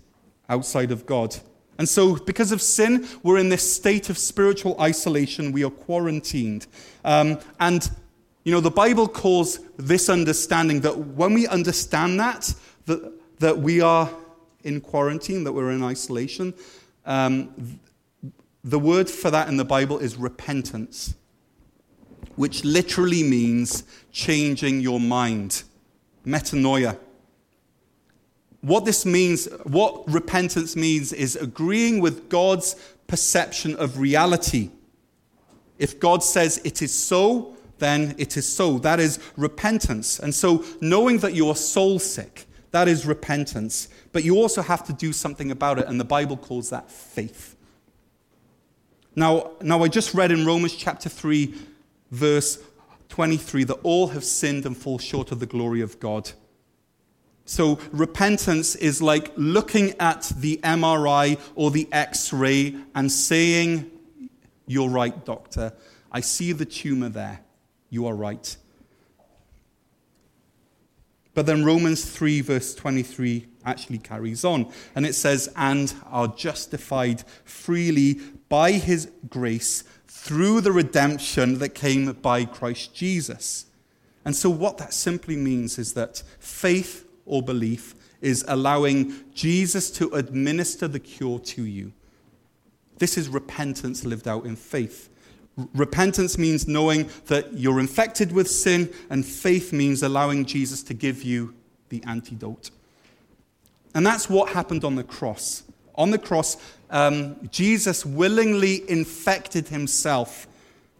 outside 0.50 0.92
of 0.92 1.06
God. 1.06 1.36
And 1.78 1.88
so, 1.90 2.16
because 2.16 2.52
of 2.52 2.62
sin, 2.62 3.08
we're 3.22 3.38
in 3.38 3.50
this 3.50 3.76
state 3.76 4.10
of 4.10 4.18
spiritual 4.18 4.80
isolation. 4.80 5.52
We 5.52 5.64
are 5.66 5.70
quarantined. 5.70 6.68
Um, 7.04 7.40
and, 7.60 7.90
you 8.44 8.54
know, 8.54 8.62
the 8.62 8.72
Bible 8.72 9.08
calls 9.08 9.60
this 9.76 10.10
understanding 10.10 10.82
that 10.82 10.98
when 10.98 11.34
we 11.34 11.48
understand 11.48 12.20
that, 12.20 12.54
that, 12.86 13.12
that 13.40 13.58
we 13.58 13.82
are 13.82 14.10
in 14.64 14.80
quarantine, 14.80 15.44
that 15.44 15.52
we're 15.52 15.72
in 15.72 15.84
isolation, 15.84 16.54
um, 17.06 17.80
the 18.64 18.80
word 18.80 19.10
for 19.10 19.30
that 19.30 19.50
in 19.50 19.58
the 19.58 19.66
Bible 19.66 20.00
is 20.00 20.16
repentance, 20.16 21.14
which 22.36 22.64
literally 22.64 23.22
means 23.22 23.84
changing 24.12 24.80
your 24.80 25.00
mind. 25.00 25.64
Metanoia. 26.26 26.98
What 28.66 28.84
this 28.84 29.06
means, 29.06 29.46
what 29.66 30.12
repentance 30.12 30.76
means, 30.76 31.14
is 31.14 31.36
agreeing 31.36 32.00
with 32.00 32.30
God's 32.30 32.76
perception 33.06 33.76
of 33.76 34.00
reality. 34.00 34.72
If 35.78 36.00
God 36.00 36.24
says 36.24 36.60
it 36.64 36.82
is 36.82 36.92
so, 36.92 37.56
then 37.78 38.16
it 38.18 38.38
is 38.38 38.52
so. 38.52 38.80
That 38.80 39.00
is 39.00 39.20
repentance. 39.38 40.18
And 40.18 40.34
so, 40.34 40.66
knowing 40.82 41.20
that 41.20 41.36
you 41.36 41.48
are 41.50 41.56
soul 41.56 42.00
sick, 42.00 42.48
that 42.72 42.88
is 42.88 43.06
repentance. 43.06 43.88
But 44.12 44.24
you 44.24 44.38
also 44.38 44.64
have 44.64 44.84
to 44.88 44.94
do 44.94 45.14
something 45.14 45.52
about 45.52 45.78
it, 45.78 45.86
and 45.88 46.00
the 46.00 46.04
Bible 46.04 46.36
calls 46.36 46.72
that 46.72 46.90
faith. 46.90 47.56
Now, 49.16 49.52
now 49.62 49.84
I 49.84 49.90
just 49.90 50.16
read 50.16 50.32
in 50.32 50.44
Romans 50.44 50.74
chapter 50.74 51.08
3, 51.08 51.54
verse 52.10 52.58
23, 53.10 53.66
that 53.66 53.76
all 53.84 54.08
have 54.08 54.24
sinned 54.24 54.66
and 54.66 54.76
fall 54.76 54.98
short 54.98 55.32
of 55.32 55.40
the 55.40 55.46
glory 55.46 55.82
of 55.82 56.00
God. 56.00 56.32
So, 57.46 57.78
repentance 57.92 58.76
is 58.76 59.04
like 59.04 59.32
looking 59.36 59.94
at 60.00 60.32
the 60.36 60.60
MRI 60.64 61.40
or 61.54 61.70
the 61.70 61.88
X 61.92 62.34
ray 62.34 62.76
and 62.96 63.12
saying, 63.12 63.92
You're 64.66 64.90
right, 64.90 65.24
doctor. 65.24 65.74
I 66.12 66.22
see 66.22 66.54
the 66.54 66.66
tumor 66.66 67.10
there. 67.10 67.42
You 67.92 68.08
are 68.08 68.16
right. 68.16 68.58
But 71.36 71.46
then 71.46 71.64
Romans 71.64 72.04
3, 72.06 72.42
verse 72.42 72.74
23, 72.74 73.46
actually 73.64 73.98
carries 74.00 74.44
on. 74.44 74.72
And 74.96 75.06
it 75.06 75.14
says, 75.14 75.52
And 75.56 75.94
are 76.06 76.30
justified 76.30 77.24
freely 77.44 78.22
by 78.50 78.72
his 78.72 79.12
grace 79.30 79.84
through 80.08 80.62
the 80.62 80.72
redemption 80.72 81.60
that 81.60 81.70
came 81.70 82.12
by 82.14 82.46
Christ 82.46 82.96
Jesus. 82.96 83.66
And 84.24 84.36
so, 84.36 84.50
what 84.50 84.80
that 84.80 84.94
simply 84.94 85.36
means 85.36 85.78
is 85.78 85.94
that 85.94 86.24
faith 86.40 87.05
or 87.26 87.42
belief 87.42 87.96
is 88.22 88.46
allowing 88.48 89.14
Jesus 89.34 89.90
to 89.92 90.10
administer 90.14 90.88
the 90.88 91.00
cure 91.00 91.40
to 91.40 91.64
you. 91.64 91.94
This 92.98 93.18
is 93.18 93.30
repentance 93.30 94.06
lived 94.06 94.28
out 94.28 94.46
in 94.46 94.56
faith. 94.56 95.10
Repentance 95.74 96.38
means 96.38 96.68
knowing 96.68 97.10
that 97.28 97.54
you're 97.54 97.80
infected 97.80 98.32
with 98.32 98.50
sin, 98.50 98.92
and 99.10 99.26
faith 99.26 99.72
means 99.72 100.04
allowing 100.04 100.46
Jesus 100.46 100.84
to 100.84 100.94
give 100.94 101.24
you 101.24 101.54
the 101.90 102.04
antidote. 102.06 102.72
And 103.94 104.06
that's 104.06 104.30
what 104.30 104.50
happened 104.50 104.84
on 104.84 104.96
the 104.96 105.04
cross. 105.04 105.64
On 105.96 106.12
the 106.12 106.18
cross, 106.18 106.58
um, 106.90 107.50
Jesus 107.50 108.06
willingly 108.06 108.90
infected 108.90 109.70
himself 109.70 110.48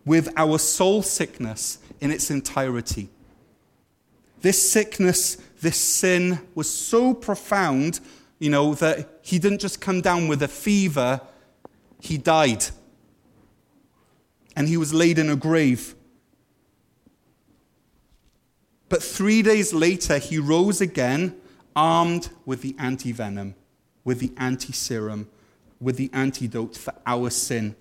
with 0.06 0.32
our 0.38 0.58
soul 0.58 1.02
sickness 1.02 1.80
in 2.00 2.12
its 2.12 2.32
entirety. 2.32 3.10
This 4.42 4.72
sickness 4.72 5.38
this 5.66 5.78
sin 5.78 6.40
was 6.54 6.70
so 6.70 7.12
profound, 7.12 8.00
you 8.38 8.52
know, 8.52 8.76
that 8.76 9.10
he 9.24 9.40
didn't 9.40 9.60
just 9.60 9.82
come 9.82 10.00
down 10.00 10.28
with 10.28 10.44
a 10.44 10.48
fever, 10.48 11.20
he 12.00 12.20
died. 12.20 12.64
And 14.56 14.68
he 14.68 14.78
was 14.78 14.94
laid 14.94 15.18
in 15.18 15.28
a 15.28 15.36
grave. 15.36 15.96
But 18.90 19.02
three 19.02 19.42
days 19.42 19.74
later, 19.74 20.20
he 20.20 20.38
rose 20.38 20.82
again, 20.82 21.36
armed 21.76 22.30
with 22.46 22.62
the 22.62 22.76
anti 22.78 23.12
venom, 23.12 23.56
with 24.04 24.20
the 24.20 24.32
anti 24.38 24.72
serum, 24.72 25.28
with 25.82 25.98
the 25.98 26.12
antidote 26.14 26.78
for 26.78 26.94
our 27.08 27.32
sin. 27.32 27.76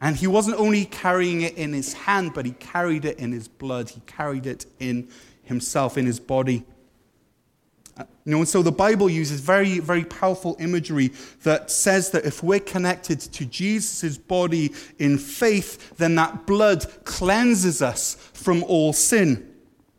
And 0.00 0.16
he 0.16 0.26
wasn't 0.26 0.58
only 0.58 0.86
carrying 0.86 1.42
it 1.42 1.58
in 1.58 1.74
his 1.74 1.92
hand, 1.92 2.32
but 2.34 2.46
he 2.46 2.52
carried 2.52 3.04
it 3.04 3.18
in 3.18 3.32
his 3.32 3.48
blood. 3.48 3.90
He 3.90 4.00
carried 4.06 4.46
it 4.46 4.64
in 4.80 5.10
himself, 5.42 5.98
in 5.98 6.06
his 6.06 6.18
body. 6.18 6.64
You 8.24 8.32
know, 8.32 8.38
and 8.38 8.48
so 8.48 8.62
the 8.62 8.70
Bible 8.70 9.10
uses 9.10 9.40
very, 9.40 9.80
very 9.80 10.04
powerful 10.04 10.56
imagery 10.60 11.12
that 11.42 11.70
says 11.72 12.10
that 12.10 12.24
if 12.24 12.42
we're 12.42 12.60
connected 12.60 13.18
to 13.20 13.44
Jesus' 13.44 14.16
body 14.16 14.72
in 14.98 15.18
faith, 15.18 15.96
then 15.96 16.14
that 16.14 16.46
blood 16.46 16.86
cleanses 17.04 17.82
us 17.82 18.14
from 18.32 18.62
all 18.64 18.92
sin. 18.92 19.48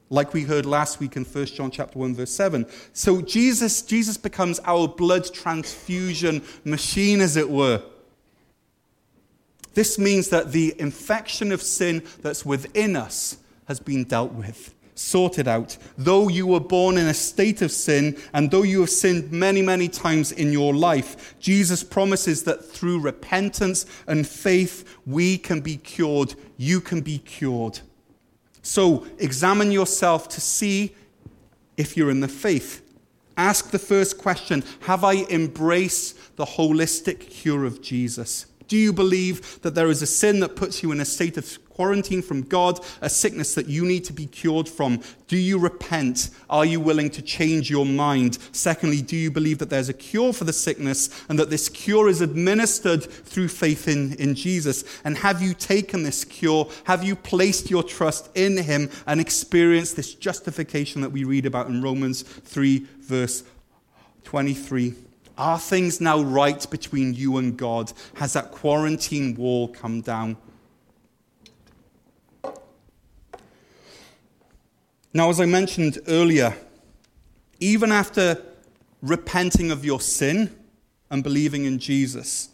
Like 0.10 0.34
we 0.34 0.44
heard 0.44 0.66
last 0.66 1.02
week 1.02 1.18
in 1.18 1.26
1 1.26 1.46
John 1.48 1.70
chapter 1.70 2.00
1, 2.00 2.16
verse 2.16 2.32
7. 2.32 2.66
So 2.94 3.22
Jesus, 3.22 3.82
Jesus 3.82 4.16
becomes 4.16 4.62
our 4.64 4.88
blood 4.88 5.34
transfusion 5.34 6.44
machine, 6.64 7.20
as 7.20 7.36
it 7.36 7.50
were. 7.50 7.84
This 9.74 10.00
means 10.00 10.30
that 10.30 10.54
the 10.54 10.76
infection 10.80 11.52
of 11.52 11.62
sin 11.62 12.04
that's 12.22 12.46
within 12.46 12.96
us 12.96 13.38
has 13.68 13.82
been 13.82 14.06
dealt 14.06 14.32
with 14.32 14.74
sorted 14.96 15.48
out. 15.48 15.78
Though 15.98 16.28
you 16.28 16.48
were 16.48 16.60
born 16.60 16.98
in 16.98 17.08
a 17.08 17.14
state 17.14 17.62
of 17.62 17.72
sin, 17.72 18.18
and 18.34 18.52
though 18.52 18.64
you 18.64 18.82
have 18.82 18.90
sinned 18.90 19.32
many, 19.32 19.62
many 19.62 19.88
times 19.88 20.32
in 20.32 20.52
your 20.52 20.74
life, 20.74 21.36
Jesus 21.40 21.84
promises 21.84 22.44
that 22.44 22.64
through 22.64 23.00
repentance 23.00 23.86
and 24.08 24.28
faith, 24.28 24.98
we 25.06 25.38
can 25.38 25.62
be 25.62 25.78
cured. 25.78 26.36
You 26.58 26.82
can 26.82 27.02
be 27.02 27.20
cured. 27.20 27.80
So 28.62 29.06
examine 29.18 29.72
yourself 29.72 30.30
to 30.30 30.42
see 30.42 30.96
if 31.78 31.98
you're 31.98 32.12
in 32.12 32.22
the 32.22 32.28
faith. 32.28 32.82
Ask 33.36 33.72
the 33.72 33.80
first 33.80 34.18
question 34.18 34.64
Have 34.82 35.04
I 35.04 35.26
embraced 35.26 36.36
the 36.36 36.46
holistic 36.46 37.20
cure 37.30 37.66
of 37.66 37.82
Jesus? 37.82 38.46
Do 38.68 38.78
you 38.78 38.94
believe 38.94 39.62
that 39.62 39.76
there 39.76 39.90
is 39.90 40.02
a 40.02 40.08
sin 40.08 40.40
that 40.40 40.56
puts 40.56 40.82
you 40.82 40.92
in 40.92 41.00
a 41.00 41.06
state 41.06 41.38
of 41.38 41.63
quarantine 41.74 42.22
from 42.22 42.44
God, 42.44 42.80
a 43.02 43.10
sickness 43.10 43.56
that 43.56 43.68
you 43.68 43.84
need 43.84 44.06
to 44.06 44.14
be 44.14 44.28
cured 44.28 44.70
from? 44.70 45.02
Do 45.28 45.38
you 45.38 45.58
repent? 45.58 46.30
Are 46.50 46.66
you 46.66 46.80
willing 46.80 47.10
to 47.12 47.22
change 47.22 47.70
your 47.70 47.86
mind? 47.86 48.38
Secondly, 48.52 49.02
do 49.02 49.16
you 49.16 49.32
believe 49.32 49.58
that 49.58 49.70
there's 49.70 49.90
a 49.90 49.94
cure 49.94 50.34
for 50.34 50.44
the 50.44 50.54
sickness 50.54 51.10
and 51.30 51.40
that 51.40 51.50
this 51.50 51.70
cure 51.70 52.08
is 52.08 52.22
administered 52.22 53.04
through 53.04 53.48
faith 53.48 53.88
in, 53.88 54.14
in 54.16 54.36
Jesus? 54.36 54.84
And 55.04 55.18
have 55.18 55.42
you 55.42 55.54
taken 55.54 56.04
this 56.04 56.24
cure? 56.24 56.70
Have 56.84 57.04
you 57.04 57.16
placed 57.16 57.72
your 57.72 57.84
trust 57.84 58.30
in 58.36 58.58
Him 58.58 58.90
and 59.08 59.20
experienced 59.20 59.96
this 59.96 60.14
justification 60.14 61.02
that 61.02 61.12
we 61.12 61.24
read 61.24 61.46
about 61.46 61.68
in 61.68 61.82
Romans 61.82 62.22
3, 62.22 62.86
verse 63.02 63.44
23? 64.26 64.94
Are 65.38 65.58
things 65.58 66.00
now 66.00 66.22
right 66.22 66.70
between 66.70 67.16
you 67.16 67.38
and 67.38 67.58
God? 67.58 67.92
Has 68.16 68.34
that 68.34 68.52
quarantine 68.52 69.36
wall 69.36 69.68
come 69.68 70.02
down? 70.02 70.38
Now, 75.16 75.30
as 75.30 75.40
I 75.40 75.46
mentioned 75.46 76.00
earlier, 76.08 76.58
even 77.60 77.92
after 77.92 78.42
repenting 79.02 79.70
of 79.70 79.86
your 79.86 80.02
sin 80.02 80.50
and 81.12 81.24
believing 81.24 81.66
in 81.66 81.78
Jesus, 81.78 82.50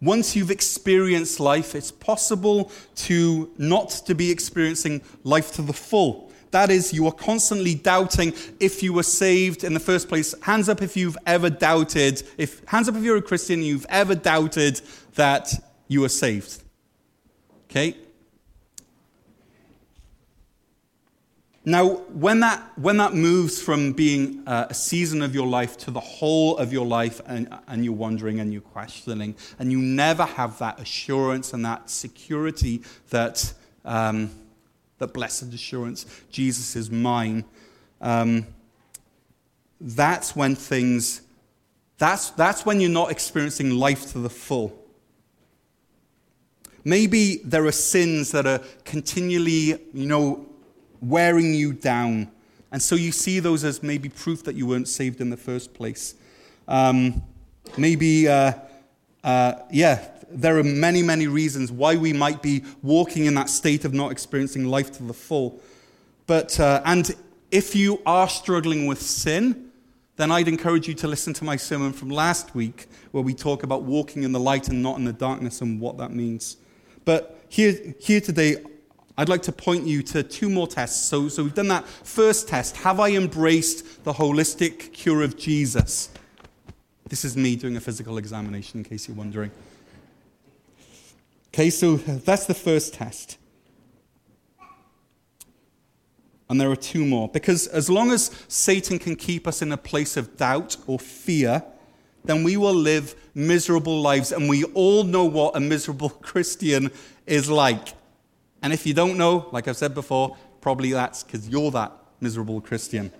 once 0.00 0.36
you've 0.36 0.52
experienced 0.52 1.40
life, 1.40 1.74
it's 1.74 1.90
possible 1.90 2.70
to 2.94 3.50
not 3.58 3.90
to 4.06 4.14
be 4.14 4.30
experiencing 4.30 5.02
life 5.24 5.52
to 5.54 5.62
the 5.62 5.72
full. 5.72 6.30
That 6.52 6.70
is, 6.70 6.92
you 6.92 7.06
are 7.06 7.12
constantly 7.12 7.74
doubting 7.74 8.34
if 8.60 8.82
you 8.84 8.92
were 8.92 9.02
saved 9.02 9.64
in 9.64 9.74
the 9.74 9.80
first 9.80 10.08
place. 10.08 10.32
Hands 10.42 10.68
up 10.68 10.82
if 10.82 10.96
you've 10.96 11.18
ever 11.26 11.50
doubted, 11.50 12.22
if 12.38 12.62
hands 12.66 12.88
up 12.88 12.94
if 12.94 13.02
you're 13.02 13.16
a 13.16 13.22
Christian, 13.22 13.62
you've 13.62 13.86
ever 13.88 14.14
doubted 14.14 14.80
that 15.16 15.52
you 15.88 16.02
were 16.02 16.08
saved. 16.08 16.62
Okay? 17.68 17.96
Now, 21.64 21.88
when 21.88 22.40
that, 22.40 22.62
when 22.78 22.96
that 22.96 23.12
moves 23.12 23.60
from 23.60 23.92
being 23.92 24.42
uh, 24.46 24.68
a 24.70 24.74
season 24.74 25.20
of 25.20 25.34
your 25.34 25.46
life 25.46 25.76
to 25.78 25.90
the 25.90 26.00
whole 26.00 26.56
of 26.56 26.72
your 26.72 26.86
life, 26.86 27.20
and, 27.26 27.54
and 27.68 27.84
you're 27.84 27.92
wondering 27.92 28.40
and 28.40 28.50
you're 28.50 28.62
questioning, 28.62 29.34
and 29.58 29.70
you 29.70 29.78
never 29.78 30.24
have 30.24 30.58
that 30.58 30.80
assurance 30.80 31.52
and 31.52 31.62
that 31.66 31.90
security 31.90 32.82
that, 33.10 33.52
um, 33.84 34.30
that 34.98 35.12
blessed 35.12 35.52
assurance, 35.52 36.06
Jesus 36.30 36.76
is 36.76 36.90
mine, 36.90 37.44
um, 38.00 38.46
that's 39.82 40.34
when 40.34 40.54
things, 40.54 41.20
that's, 41.98 42.30
that's 42.30 42.64
when 42.64 42.80
you're 42.80 42.88
not 42.88 43.10
experiencing 43.10 43.70
life 43.72 44.12
to 44.12 44.18
the 44.18 44.30
full. 44.30 44.78
Maybe 46.84 47.36
there 47.44 47.66
are 47.66 47.72
sins 47.72 48.32
that 48.32 48.46
are 48.46 48.60
continually, 48.86 49.78
you 49.92 50.06
know, 50.06 50.46
wearing 51.00 51.54
you 51.54 51.72
down. 51.72 52.30
And 52.72 52.80
so 52.80 52.94
you 52.94 53.12
see 53.12 53.40
those 53.40 53.64
as 53.64 53.82
maybe 53.82 54.08
proof 54.08 54.44
that 54.44 54.54
you 54.54 54.66
weren't 54.66 54.88
saved 54.88 55.20
in 55.20 55.30
the 55.30 55.36
first 55.36 55.74
place. 55.74 56.14
Um, 56.68 57.22
maybe, 57.76 58.28
uh, 58.28 58.52
uh, 59.24 59.54
yeah, 59.70 60.06
there 60.30 60.56
are 60.58 60.62
many, 60.62 61.02
many 61.02 61.26
reasons 61.26 61.72
why 61.72 61.96
we 61.96 62.12
might 62.12 62.42
be 62.42 62.64
walking 62.82 63.26
in 63.26 63.34
that 63.34 63.48
state 63.48 63.84
of 63.84 63.92
not 63.92 64.12
experiencing 64.12 64.66
life 64.66 64.92
to 64.92 65.02
the 65.02 65.14
full. 65.14 65.60
But, 66.26 66.60
uh, 66.60 66.82
and 66.84 67.10
if 67.50 67.74
you 67.74 68.00
are 68.06 68.28
struggling 68.28 68.86
with 68.86 69.02
sin, 69.02 69.70
then 70.16 70.30
I'd 70.30 70.48
encourage 70.48 70.86
you 70.86 70.94
to 70.94 71.08
listen 71.08 71.32
to 71.34 71.44
my 71.44 71.56
sermon 71.56 71.92
from 71.92 72.10
last 72.10 72.54
week 72.54 72.86
where 73.10 73.22
we 73.22 73.34
talk 73.34 73.62
about 73.62 73.82
walking 73.82 74.22
in 74.22 74.32
the 74.32 74.38
light 74.38 74.68
and 74.68 74.82
not 74.82 74.98
in 74.98 75.04
the 75.04 75.12
darkness 75.12 75.60
and 75.60 75.80
what 75.80 75.98
that 75.98 76.12
means. 76.12 76.58
But 77.04 77.42
here, 77.48 77.94
here 77.98 78.20
today, 78.20 78.58
I'd 79.16 79.28
like 79.28 79.42
to 79.42 79.52
point 79.52 79.86
you 79.86 80.02
to 80.04 80.22
two 80.22 80.48
more 80.48 80.66
tests. 80.66 81.04
So, 81.06 81.28
so 81.28 81.42
we've 81.42 81.54
done 81.54 81.68
that 81.68 81.86
first 81.86 82.48
test. 82.48 82.76
Have 82.78 83.00
I 83.00 83.10
embraced 83.10 84.04
the 84.04 84.12
holistic 84.12 84.92
cure 84.92 85.22
of 85.22 85.36
Jesus? 85.36 86.10
This 87.08 87.24
is 87.24 87.36
me 87.36 87.56
doing 87.56 87.76
a 87.76 87.80
physical 87.80 88.18
examination, 88.18 88.80
in 88.80 88.84
case 88.84 89.08
you're 89.08 89.16
wondering. 89.16 89.50
Okay, 91.52 91.68
so 91.70 91.96
that's 91.96 92.46
the 92.46 92.54
first 92.54 92.94
test. 92.94 93.36
And 96.48 96.60
there 96.60 96.70
are 96.70 96.76
two 96.76 97.04
more. 97.04 97.28
Because 97.28 97.66
as 97.66 97.90
long 97.90 98.10
as 98.12 98.30
Satan 98.48 98.98
can 98.98 99.16
keep 99.16 99.46
us 99.46 99.60
in 99.60 99.72
a 99.72 99.76
place 99.76 100.16
of 100.16 100.36
doubt 100.36 100.76
or 100.86 100.98
fear, 100.98 101.62
then 102.24 102.44
we 102.44 102.56
will 102.56 102.74
live 102.74 103.14
miserable 103.34 104.00
lives. 104.00 104.30
And 104.32 104.48
we 104.48 104.64
all 104.64 105.04
know 105.04 105.24
what 105.24 105.56
a 105.56 105.60
miserable 105.60 106.08
Christian 106.22 106.90
is 107.26 107.50
like. 107.50 107.88
And 108.62 108.72
if 108.72 108.86
you 108.86 108.94
don't 108.94 109.16
know, 109.16 109.48
like 109.52 109.68
I've 109.68 109.76
said 109.76 109.94
before, 109.94 110.36
probably 110.60 110.92
that's 110.92 111.22
because 111.22 111.48
you're 111.48 111.70
that 111.70 111.92
miserable 112.20 112.60
Christian. 112.60 113.10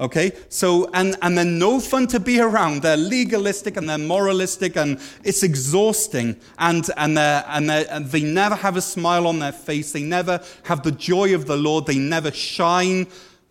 Okay? 0.00 0.32
So, 0.48 0.90
and, 0.92 1.16
and 1.22 1.36
they're 1.36 1.44
no 1.44 1.78
fun 1.80 2.06
to 2.08 2.20
be 2.20 2.40
around. 2.40 2.82
They're 2.82 2.96
legalistic 2.96 3.76
and 3.76 3.88
they're 3.88 3.98
moralistic 3.98 4.76
and 4.76 5.00
it's 5.22 5.42
exhausting. 5.42 6.36
And, 6.58 6.88
and, 6.96 7.16
they're, 7.16 7.44
and, 7.48 7.70
they're, 7.70 7.86
and 7.88 8.06
they 8.06 8.22
never 8.22 8.56
have 8.56 8.76
a 8.76 8.82
smile 8.82 9.26
on 9.26 9.38
their 9.38 9.52
face. 9.52 9.92
They 9.92 10.02
never 10.02 10.40
have 10.64 10.82
the 10.82 10.92
joy 10.92 11.34
of 11.34 11.46
the 11.46 11.56
Lord. 11.56 11.86
They 11.86 11.98
never 11.98 12.32
shine. 12.32 13.06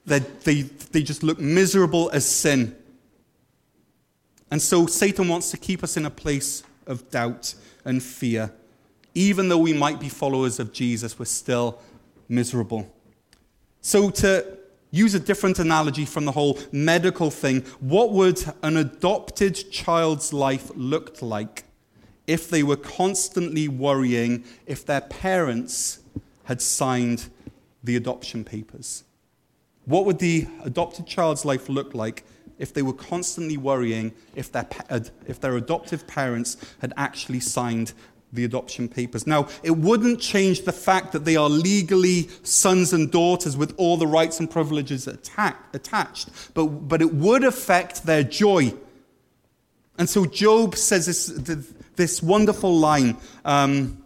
They, 0.05 0.19
they, 0.19 0.63
they 0.91 1.03
just 1.03 1.23
look 1.23 1.39
miserable 1.39 2.09
as 2.11 2.25
sin. 2.25 2.75
And 4.51 4.61
so 4.61 4.85
Satan 4.85 5.29
wants 5.29 5.51
to 5.51 5.57
keep 5.57 5.83
us 5.83 5.95
in 5.95 6.05
a 6.05 6.09
place 6.09 6.63
of 6.85 7.09
doubt 7.09 7.55
and 7.85 8.03
fear. 8.03 8.51
Even 9.13 9.49
though 9.49 9.57
we 9.57 9.73
might 9.73 9.99
be 9.99 10.09
followers 10.09 10.59
of 10.59 10.71
Jesus, 10.71 11.19
we're 11.19 11.25
still 11.25 11.79
miserable. 12.29 12.91
So, 13.81 14.09
to 14.09 14.57
use 14.91 15.15
a 15.15 15.19
different 15.19 15.59
analogy 15.59 16.05
from 16.05 16.25
the 16.25 16.31
whole 16.31 16.59
medical 16.71 17.31
thing, 17.31 17.61
what 17.79 18.11
would 18.11 18.43
an 18.61 18.77
adopted 18.77 19.71
child's 19.71 20.31
life 20.33 20.71
look 20.75 21.21
like 21.21 21.63
if 22.27 22.49
they 22.49 22.63
were 22.63 22.77
constantly 22.77 23.67
worrying 23.67 24.43
if 24.65 24.85
their 24.85 25.01
parents 25.01 25.99
had 26.43 26.61
signed 26.61 27.29
the 27.83 27.95
adoption 27.95 28.43
papers? 28.43 29.03
What 29.85 30.05
would 30.05 30.19
the 30.19 30.47
adopted 30.63 31.07
child's 31.07 31.43
life 31.43 31.67
look 31.67 31.95
like 31.95 32.23
if 32.59 32.73
they 32.73 32.83
were 32.83 32.93
constantly 32.93 33.57
worrying 33.57 34.13
if 34.35 34.51
their, 34.51 34.67
if 35.25 35.39
their 35.39 35.57
adoptive 35.57 36.05
parents 36.05 36.57
had 36.79 36.93
actually 36.95 37.39
signed 37.39 37.93
the 38.33 38.45
adoption 38.45 38.87
papers. 38.87 39.27
Now, 39.27 39.47
it 39.63 39.71
wouldn't 39.71 40.19
change 40.19 40.63
the 40.63 40.71
fact 40.71 41.11
that 41.11 41.25
they 41.25 41.35
are 41.35 41.49
legally 41.49 42.29
sons 42.43 42.93
and 42.93 43.11
daughters 43.11 43.57
with 43.57 43.73
all 43.77 43.97
the 43.97 44.07
rights 44.07 44.39
and 44.39 44.49
privileges 44.49 45.07
attached, 45.07 46.29
but, 46.53 46.65
but 46.65 47.01
it 47.01 47.13
would 47.13 47.43
affect 47.43 48.05
their 48.05 48.23
joy. 48.23 48.73
And 49.97 50.09
so 50.09 50.25
Job 50.25 50.75
says 50.75 51.05
this, 51.05 51.73
this 51.95 52.23
wonderful 52.23 52.75
line. 52.75 53.17
Um, 53.45 54.03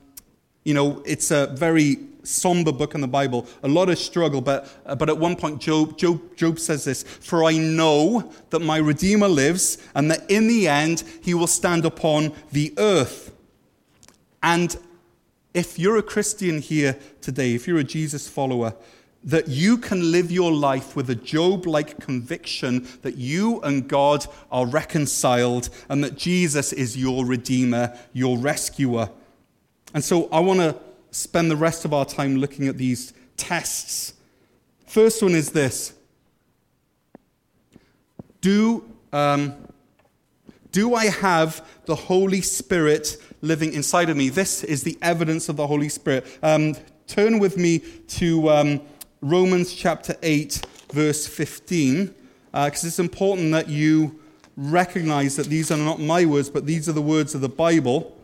you 0.64 0.74
know, 0.74 1.02
it's 1.06 1.32
a 1.32 1.48
very 1.48 2.00
somber 2.24 2.72
book 2.72 2.96
in 2.96 3.02
the 3.02 3.08
Bible, 3.08 3.48
a 3.64 3.68
lot 3.68 3.90
of 3.90 3.98
struggle, 3.98 4.42
but, 4.42 4.68
but 4.98 5.10
at 5.10 5.18
one 5.18 5.36
point, 5.36 5.62
Job, 5.62 5.98
Job, 5.98 6.36
Job 6.36 6.60
says 6.60 6.84
this 6.84 7.04
For 7.04 7.44
I 7.44 7.58
know 7.58 8.32
that 8.50 8.60
my 8.60 8.78
Redeemer 8.78 9.28
lives, 9.28 9.78
and 9.94 10.10
that 10.12 10.30
in 10.30 10.48
the 10.48 10.68
end, 10.68 11.04
he 11.22 11.34
will 11.34 11.48
stand 11.48 11.86
upon 11.86 12.34
the 12.52 12.74
earth. 12.78 13.32
And 14.46 14.78
if 15.56 15.80
you're 15.80 15.98
a 15.98 16.04
Christian 16.04 16.62
here 16.62 17.00
today, 17.20 17.56
if 17.56 17.68
you're 17.68 17.80
a 17.80 17.84
Jesus 17.84 18.30
follower, 18.30 18.76
that 19.24 19.48
you 19.48 19.76
can 19.76 20.12
live 20.12 20.32
your 20.32 20.52
life 20.52 20.96
with 20.96 21.10
a 21.10 21.16
Job 21.16 21.66
like 21.66 22.00
conviction 22.00 22.88
that 23.02 23.18
you 23.18 23.60
and 23.62 23.88
God 23.88 24.28
are 24.52 24.68
reconciled 24.68 25.70
and 25.90 26.04
that 26.04 26.16
Jesus 26.16 26.72
is 26.72 26.96
your 26.96 27.26
Redeemer, 27.26 27.98
your 28.14 28.38
rescuer. 28.38 29.10
And 29.96 30.04
so 30.04 30.30
I 30.32 30.42
want 30.42 30.60
to 30.60 30.78
spend 31.10 31.50
the 31.50 31.56
rest 31.56 31.84
of 31.84 31.92
our 31.92 32.06
time 32.06 32.38
looking 32.38 32.68
at 32.68 32.78
these 32.78 33.14
tests. 33.38 34.14
First 34.86 35.24
one 35.24 35.34
is 35.34 35.54
this 35.54 35.94
Do, 38.42 38.86
um, 39.12 39.56
do 40.72 40.94
I 40.94 41.06
have 41.06 41.68
the 41.86 41.96
Holy 41.96 42.42
Spirit 42.42 43.18
living 43.46 43.74
inside 43.74 44.10
of 44.10 44.18
me. 44.18 44.30
This 44.30 44.64
is 44.64 44.84
the 44.84 44.98
evidence 45.02 45.48
of 45.50 45.56
the 45.56 45.68
Holy 45.68 45.90
Spirit. 45.90 46.26
Um, 46.42 46.76
turn 47.08 47.40
with 47.40 47.58
me 47.58 47.80
to 48.08 48.50
um, 48.50 48.82
Romans 49.22 49.74
chapter 49.74 50.16
8, 50.22 50.66
verse 50.92 51.28
15, 51.28 52.14
because 52.52 52.84
uh, 52.84 52.88
it's 52.88 53.00
important 53.00 53.52
that 53.52 53.70
you 53.70 54.20
recognize 54.58 55.36
that 55.36 55.48
these 55.48 55.72
are 55.72 55.78
not 55.78 56.00
my 56.00 56.26
words, 56.26 56.50
but 56.50 56.66
these 56.66 56.90
are 56.90 56.94
the 56.94 57.02
words 57.02 57.36
of 57.36 57.42
the 57.42 57.50
Bible. 57.50 58.18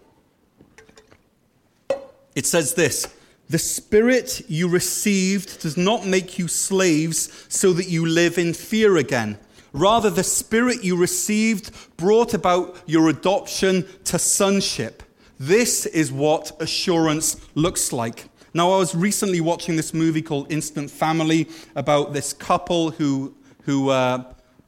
It 2.35 2.45
says 2.45 2.73
this 2.73 3.13
The 3.49 3.59
Spirit 3.59 4.41
you 4.47 4.67
received 4.67 5.61
does 5.61 5.77
not 5.77 6.05
make 6.05 6.39
you 6.39 6.47
slaves 6.47 7.45
so 7.49 7.73
that 7.73 7.87
you 7.87 8.05
live 8.05 8.37
in 8.37 8.53
fear 8.53 8.97
again. 8.97 9.37
Rather, 9.73 10.09
the 10.09 10.23
Spirit 10.23 10.83
you 10.83 10.97
received 10.97 11.71
brought 11.97 12.33
about 12.33 12.75
your 12.85 13.09
adoption 13.09 13.85
to 14.05 14.19
sonship. 14.19 15.03
This 15.41 15.87
is 15.87 16.11
what 16.11 16.51
assurance 16.61 17.35
looks 17.55 17.91
like. 17.91 18.25
Now, 18.53 18.73
I 18.73 18.77
was 18.77 18.93
recently 18.93 19.41
watching 19.41 19.75
this 19.75 19.91
movie 19.91 20.21
called 20.21 20.51
Instant 20.51 20.91
Family 20.91 21.49
about 21.75 22.13
this 22.13 22.31
couple 22.31 22.91
who, 22.91 23.33
who, 23.63 23.89
uh, 23.89 24.23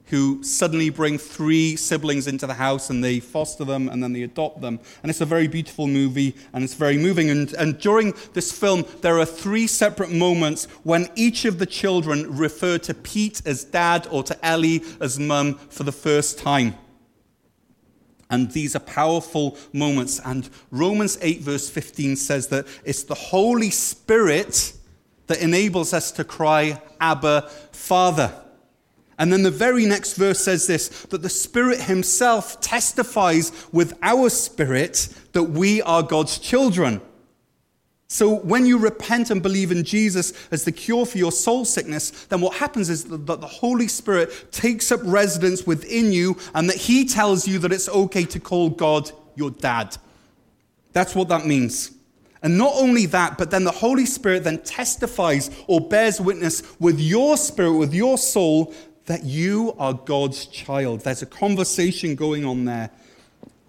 who 0.05 0.41
suddenly 0.41 0.89
bring 0.89 1.19
three 1.19 1.75
siblings 1.75 2.25
into 2.25 2.47
the 2.47 2.55
house 2.55 2.89
and 2.89 3.03
they 3.03 3.19
foster 3.19 3.63
them 3.63 3.88
and 3.88 4.01
then 4.01 4.13
they 4.13 4.23
adopt 4.23 4.62
them. 4.62 4.79
And 5.03 5.12
it's 5.12 5.21
a 5.21 5.27
very 5.27 5.47
beautiful 5.47 5.86
movie 5.86 6.36
and 6.53 6.63
it's 6.63 6.73
very 6.73 6.97
moving. 6.97 7.29
And, 7.29 7.53
and 7.53 7.77
during 7.77 8.15
this 8.33 8.51
film, 8.51 8.83
there 9.01 9.19
are 9.19 9.25
three 9.25 9.67
separate 9.67 10.09
moments 10.09 10.65
when 10.81 11.07
each 11.15 11.45
of 11.45 11.59
the 11.59 11.67
children 11.67 12.36
refer 12.36 12.79
to 12.79 12.95
Pete 12.95 13.43
as 13.45 13.63
dad 13.63 14.07
or 14.09 14.23
to 14.23 14.43
Ellie 14.43 14.81
as 14.99 15.19
mum 15.19 15.53
for 15.69 15.83
the 15.83 15.91
first 15.91 16.39
time. 16.39 16.73
And 18.29 18.51
these 18.51 18.75
are 18.75 18.79
powerful 18.79 19.57
moments. 19.73 20.19
And 20.23 20.49
Romans 20.71 21.17
8, 21.21 21.41
verse 21.41 21.69
15 21.69 22.15
says 22.15 22.47
that 22.47 22.65
it's 22.83 23.03
the 23.03 23.15
Holy 23.15 23.69
Spirit 23.69 24.73
that 25.27 25.41
enables 25.41 25.93
us 25.93 26.12
to 26.13 26.23
cry, 26.23 26.81
Abba, 26.99 27.49
Father. 27.71 28.33
And 29.19 29.31
then 29.31 29.43
the 29.43 29.51
very 29.51 29.86
next 29.86 30.13
verse 30.13 30.39
says 30.39 30.67
this 30.67 30.89
that 31.05 31.21
the 31.21 31.29
Spirit 31.29 31.81
Himself 31.81 32.59
testifies 32.62 33.51
with 33.71 33.97
our 34.01 34.29
spirit 34.29 35.09
that 35.33 35.43
we 35.43 35.81
are 35.81 36.03
God's 36.03 36.39
children. 36.39 37.01
So, 38.13 38.36
when 38.36 38.67
you 38.67 38.78
repent 38.78 39.32
and 39.32 39.41
believe 39.41 39.71
in 39.71 39.84
Jesus 39.84 40.34
as 40.52 40.65
the 40.65 40.71
cure 40.71 41.04
for 41.04 41.17
your 41.17 41.32
soul 41.32 41.65
sickness, 41.65 42.12
then 42.26 42.41
what 42.41 42.54
happens 42.58 42.88
is 42.88 43.06
that 43.06 43.26
the 43.26 43.47
Holy 43.47 43.88
Spirit 43.88 44.52
takes 44.52 44.91
up 44.91 44.99
residence 45.04 45.65
within 45.65 46.12
you 46.12 46.38
and 46.54 46.69
that 46.69 46.76
He 46.76 47.06
tells 47.06 47.47
you 47.47 47.58
that 47.58 47.71
it's 47.71 47.89
okay 47.89 48.23
to 48.26 48.39
call 48.39 48.69
God 48.69 49.12
your 49.34 49.49
dad. 49.49 49.97
That's 50.91 51.15
what 51.15 51.28
that 51.30 51.47
means. 51.47 51.89
And 52.43 52.56
not 52.56 52.73
only 52.76 53.08
that, 53.08 53.39
but 53.39 53.49
then 53.49 53.63
the 53.63 53.71
Holy 53.71 54.06
Spirit 54.06 54.43
then 54.43 54.62
testifies 54.62 55.49
or 55.65 55.82
bears 55.82 56.21
witness 56.21 56.62
with 56.80 56.99
your 56.99 57.36
spirit, 57.36 57.73
with 57.73 57.95
your 57.95 58.19
soul, 58.19 58.76
that 59.08 59.23
you 59.23 59.73
are 59.80 59.95
God's 59.95 60.45
child. 60.45 60.99
There's 60.99 61.23
a 61.23 61.26
conversation 61.26 62.13
going 62.13 62.45
on 62.45 62.65
there. 62.65 62.91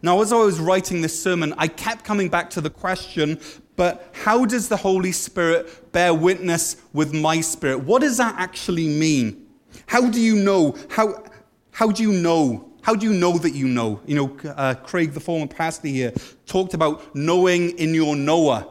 Now, 0.02 0.20
as 0.20 0.34
I 0.34 0.36
was 0.36 0.60
writing 0.60 1.00
this 1.00 1.18
sermon, 1.18 1.54
I 1.56 1.66
kept 1.66 2.04
coming 2.04 2.28
back 2.28 2.50
to 2.50 2.60
the 2.60 2.68
question 2.68 3.40
but 3.76 4.10
how 4.12 4.44
does 4.44 4.68
the 4.68 4.76
Holy 4.76 5.12
Spirit 5.12 5.92
bear 5.92 6.14
witness 6.14 6.76
with 6.92 7.12
my 7.12 7.40
spirit? 7.40 7.80
What 7.80 8.02
does 8.02 8.18
that 8.18 8.34
actually 8.38 8.86
mean? 8.86 9.46
How 9.86 10.08
do 10.08 10.20
you 10.20 10.36
know? 10.36 10.76
How, 10.88 11.24
how 11.72 11.90
do 11.90 12.02
you 12.02 12.12
know? 12.12 12.70
How 12.82 12.94
do 12.94 13.06
you 13.06 13.14
know 13.14 13.38
that 13.38 13.54
you 13.54 13.66
know? 13.66 14.00
You 14.06 14.14
know, 14.14 14.50
uh, 14.50 14.74
Craig, 14.74 15.12
the 15.12 15.20
former 15.20 15.46
pastor 15.46 15.88
here, 15.88 16.12
talked 16.46 16.74
about 16.74 17.14
knowing 17.16 17.70
in 17.78 17.94
your 17.94 18.14
knower. 18.14 18.66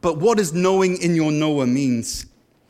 But 0.00 0.18
what 0.18 0.38
does 0.38 0.52
knowing 0.52 1.00
in 1.00 1.14
your 1.14 1.30
knower 1.30 1.66
means? 1.66 2.26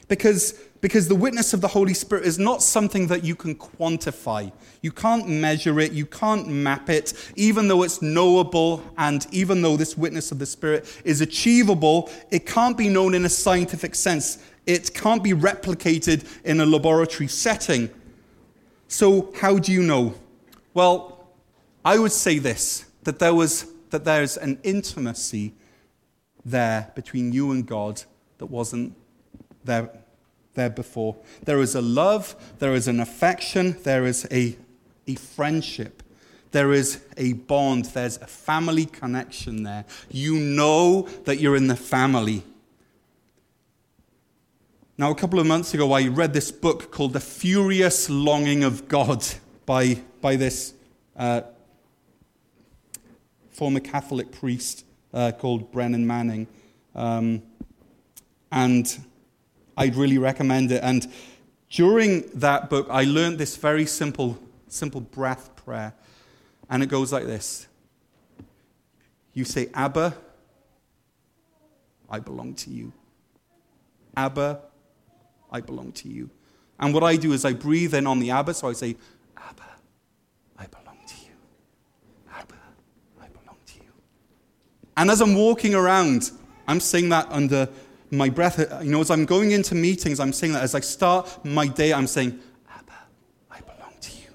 Because 0.08 0.54
Because 0.84 1.08
the 1.08 1.14
witness 1.14 1.54
of 1.54 1.62
the 1.62 1.68
Holy 1.68 1.94
Spirit 1.94 2.26
is 2.26 2.38
not 2.38 2.62
something 2.62 3.06
that 3.06 3.24
you 3.24 3.34
can 3.34 3.54
quantify. 3.54 4.52
You 4.82 4.92
can't 4.92 5.26
measure 5.26 5.80
it, 5.80 5.92
you 5.92 6.04
can't 6.04 6.46
map 6.46 6.90
it, 6.90 7.14
even 7.36 7.68
though 7.68 7.84
it's 7.84 8.02
knowable 8.02 8.84
and 8.98 9.26
even 9.32 9.62
though 9.62 9.78
this 9.78 9.96
witness 9.96 10.30
of 10.30 10.38
the 10.38 10.44
Spirit 10.44 11.00
is 11.02 11.22
achievable, 11.22 12.10
it 12.30 12.44
can't 12.44 12.76
be 12.76 12.90
known 12.90 13.14
in 13.14 13.24
a 13.24 13.30
scientific 13.30 13.94
sense. 13.94 14.44
It 14.66 14.92
can't 14.92 15.24
be 15.24 15.32
replicated 15.32 16.26
in 16.44 16.60
a 16.60 16.66
laboratory 16.66 17.28
setting. 17.28 17.88
So, 18.86 19.32
how 19.40 19.58
do 19.58 19.72
you 19.72 19.82
know? 19.82 20.12
Well, 20.74 21.30
I 21.82 21.98
would 21.98 22.12
say 22.12 22.38
this 22.38 22.84
that 23.04 23.18
there 23.20 23.34
was 23.34 23.72
that 23.88 24.04
there's 24.04 24.36
an 24.36 24.58
intimacy 24.62 25.54
there 26.44 26.92
between 26.94 27.32
you 27.32 27.52
and 27.52 27.66
God 27.66 28.02
that 28.36 28.50
wasn't 28.50 28.94
there 29.64 30.03
there 30.54 30.70
before. 30.70 31.16
There 31.44 31.60
is 31.60 31.74
a 31.74 31.82
love, 31.82 32.34
there 32.58 32.74
is 32.74 32.88
an 32.88 33.00
affection, 33.00 33.76
there 33.82 34.04
is 34.04 34.26
a, 34.30 34.56
a 35.06 35.14
friendship, 35.16 36.02
there 36.52 36.72
is 36.72 37.02
a 37.16 37.34
bond, 37.34 37.86
there's 37.86 38.16
a 38.18 38.26
family 38.26 38.86
connection 38.86 39.62
there. 39.64 39.84
You 40.10 40.36
know 40.36 41.02
that 41.24 41.40
you're 41.40 41.56
in 41.56 41.66
the 41.66 41.76
family. 41.76 42.44
Now, 44.96 45.10
a 45.10 45.14
couple 45.16 45.40
of 45.40 45.46
months 45.46 45.74
ago, 45.74 45.92
I 45.92 46.06
read 46.06 46.32
this 46.32 46.52
book 46.52 46.92
called 46.92 47.14
The 47.14 47.20
Furious 47.20 48.08
Longing 48.08 48.62
of 48.62 48.86
God 48.86 49.24
by, 49.66 50.00
by 50.20 50.36
this 50.36 50.72
uh, 51.16 51.40
former 53.50 53.80
Catholic 53.80 54.30
priest 54.30 54.84
uh, 55.12 55.32
called 55.32 55.72
Brennan 55.72 56.06
Manning. 56.06 56.46
Um, 56.94 57.42
and 58.52 58.96
I'd 59.76 59.96
really 59.96 60.18
recommend 60.18 60.72
it. 60.72 60.82
And 60.82 61.06
during 61.70 62.28
that 62.34 62.70
book, 62.70 62.86
I 62.90 63.04
learned 63.04 63.38
this 63.38 63.56
very 63.56 63.86
simple, 63.86 64.38
simple 64.68 65.00
breath 65.00 65.54
prayer. 65.56 65.94
And 66.70 66.82
it 66.82 66.86
goes 66.86 67.12
like 67.12 67.24
this 67.24 67.66
You 69.32 69.44
say, 69.44 69.68
Abba, 69.74 70.16
I 72.08 72.20
belong 72.20 72.54
to 72.54 72.70
you. 72.70 72.92
Abba, 74.16 74.60
I 75.50 75.60
belong 75.60 75.92
to 75.92 76.08
you. 76.08 76.30
And 76.78 76.92
what 76.92 77.02
I 77.02 77.16
do 77.16 77.32
is 77.32 77.44
I 77.44 77.52
breathe 77.52 77.94
in 77.94 78.06
on 78.06 78.18
the 78.18 78.30
Abba, 78.30 78.54
so 78.54 78.68
I 78.68 78.72
say, 78.72 78.96
Abba, 79.36 79.62
I 80.58 80.66
belong 80.66 80.98
to 81.06 81.14
you. 81.24 81.32
Abba, 82.32 82.54
I 83.20 83.26
belong 83.28 83.58
to 83.66 83.74
you. 83.76 83.92
And 84.96 85.10
as 85.10 85.20
I'm 85.20 85.34
walking 85.34 85.74
around, 85.74 86.30
I'm 86.66 86.80
saying 86.80 87.08
that 87.10 87.26
under 87.30 87.68
my 88.16 88.28
breath, 88.28 88.58
uh, 88.58 88.80
you 88.80 88.90
know, 88.90 89.00
as 89.00 89.10
I'm 89.10 89.24
going 89.24 89.52
into 89.52 89.74
meetings, 89.74 90.20
I'm 90.20 90.32
saying 90.32 90.52
that. 90.52 90.62
As 90.62 90.74
I 90.74 90.80
start 90.80 91.44
my 91.44 91.66
day, 91.66 91.92
I'm 91.92 92.06
saying, 92.06 92.38
Abba, 92.68 92.92
I 93.50 93.60
belong 93.60 93.94
to 94.00 94.10
you. 94.12 94.28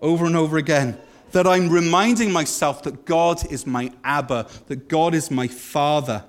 Over 0.00 0.26
and 0.26 0.36
over 0.36 0.56
again. 0.56 0.98
That 1.32 1.46
I'm 1.46 1.68
reminding 1.68 2.32
myself 2.32 2.82
that 2.84 3.04
God 3.04 3.50
is 3.50 3.66
my 3.66 3.92
Abba, 4.04 4.46
that 4.68 4.88
God 4.88 5.14
is 5.14 5.30
my 5.30 5.48
Father. 5.48 6.24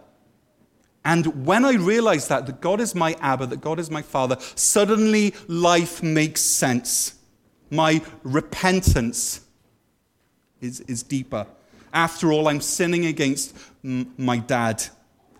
And 1.05 1.45
when 1.45 1.63
I 1.63 1.75
realize 1.75 2.27
that, 2.27 2.45
that 2.47 2.59
God 2.59 2.81
is 2.81 2.93
my 2.93 3.15
Abba, 3.21 3.45
that 3.47 3.61
God 3.61 3.79
is 3.79 3.89
my 3.89 4.01
Father, 4.01 4.37
suddenly 4.55 5.33
life 5.47 6.03
makes 6.03 6.41
sense. 6.41 7.15
My 7.69 8.01
repentance 8.23 9.41
is, 10.59 10.81
is 10.81 11.03
deeper. 11.03 11.47
After 11.93 12.33
all, 12.33 12.47
I'm 12.47 12.59
sinning 12.59 13.05
against 13.05 13.55
my 13.83 14.37
dad 14.39 14.83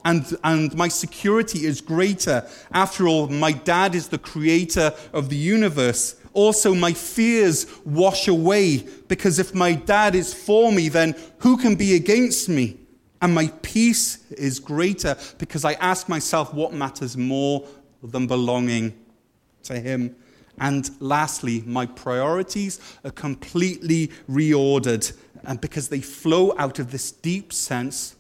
and, 0.06 0.38
and 0.44 0.74
my 0.76 0.88
security 0.88 1.66
is 1.66 1.82
greater. 1.82 2.48
After 2.72 3.08
all, 3.08 3.28
my 3.28 3.52
dad 3.52 3.96
is 3.96 4.08
the 4.08 4.18
creator 4.18 4.94
of 5.14 5.30
the 5.30 5.36
universe. 5.36 6.16
Also, 6.34 6.74
my 6.74 6.94
fears 6.94 7.66
wash 7.84 8.28
away 8.28 8.88
because 9.08 9.40
if 9.40 9.54
my 9.54 9.74
dad 9.74 10.16
is 10.16 10.34
for 10.34 10.72
me, 10.72 10.88
then 10.88 11.16
who 11.40 11.58
can 11.58 11.76
be 11.76 11.96
against 11.96 12.48
me? 12.48 12.78
And 13.22 13.34
my 13.34 13.48
peace 13.64 14.32
is 14.32 14.60
greater 14.60 15.18
because 15.40 15.66
I 15.66 15.74
ask 15.74 16.08
myself 16.08 16.54
what 16.54 16.74
matters 16.74 17.18
more 17.18 17.68
than 18.04 18.28
belonging 18.28 18.94
to 19.64 19.80
him. 19.80 20.16
And 20.60 20.90
lastly, 21.00 21.64
my 21.66 21.86
priorities 21.86 22.80
are 23.04 23.12
completely 23.12 24.12
reordered 24.30 25.14
and 25.44 25.62
because 25.62 25.90
they 25.90 26.02
flow 26.02 26.54
out 26.58 26.80
of 26.80 26.92
this 26.92 27.12
deep 27.12 27.54
sense 27.54 28.16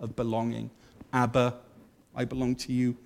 of 0.00 0.16
belonging. 0.16 0.70
Abba, 1.12 1.54
I 2.14 2.24
belong 2.24 2.56
to 2.56 2.72
you. 2.72 2.96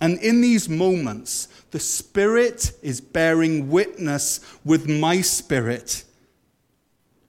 And 0.00 0.18
in 0.20 0.40
these 0.40 0.68
moments, 0.68 1.48
the 1.70 1.80
Spirit 1.80 2.72
is 2.82 3.00
bearing 3.00 3.68
witness 3.70 4.40
with 4.64 4.88
my 4.88 5.20
spirit. 5.20 6.04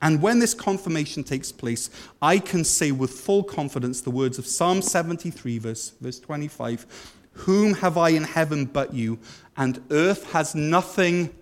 And 0.02 0.22
when 0.22 0.40
this 0.40 0.54
confirmation 0.54 1.24
takes 1.24 1.52
place, 1.52 1.90
I 2.22 2.40
can 2.40 2.64
say 2.64 2.92
with 2.92 3.12
full 3.12 3.44
confidence 3.44 4.02
the 4.02 4.12
words 4.12 4.38
of 4.38 4.46
Psalm 4.46 4.82
73, 4.82 5.58
verse, 5.58 5.94
verse 6.00 6.20
25 6.20 7.16
Whom 7.34 7.74
have 7.76 7.98
I 7.98 8.10
in 8.10 8.24
heaven 8.24 8.66
but 8.66 8.94
you? 8.94 9.20
And 9.58 9.82
earth 9.92 10.32
has 10.32 10.56
nothing 10.56 11.34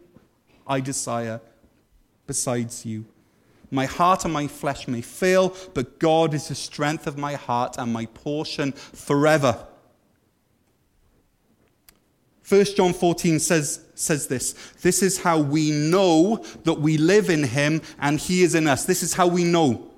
I 0.65 0.79
desire 0.79 1.39
besides 2.25 2.85
you. 2.85 3.05
My 3.69 3.85
heart 3.85 4.23
and 4.23 4.33
my 4.33 4.47
flesh 4.47 4.87
may 4.87 5.01
fail, 5.01 5.55
but 5.73 5.99
God 5.99 6.33
is 6.33 6.47
the 6.47 6.55
strength 6.55 7.07
of 7.07 7.17
my 7.17 7.33
heart 7.33 7.75
and 7.77 7.91
my 7.91 8.05
portion 8.07 8.71
forever. 8.71 9.67
1 12.47 12.63
John 12.77 12.93
14 12.93 13.39
says, 13.39 13.81
says 13.93 14.27
this 14.27 14.53
This 14.81 15.03
is 15.03 15.19
how 15.19 15.39
we 15.39 15.71
know 15.71 16.43
that 16.63 16.75
we 16.75 16.97
live 16.97 17.29
in 17.29 17.43
him 17.43 17.81
and 17.99 18.19
he 18.19 18.43
is 18.43 18.55
in 18.55 18.67
us. 18.67 18.85
This 18.85 19.03
is 19.03 19.13
how 19.13 19.27
we 19.27 19.43
know. 19.43 19.91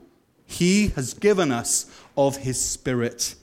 He 0.45 0.87
has 0.89 1.13
given 1.13 1.51
us 1.51 1.85
of 2.17 2.37
his 2.37 2.59
Spirit. 2.59 3.35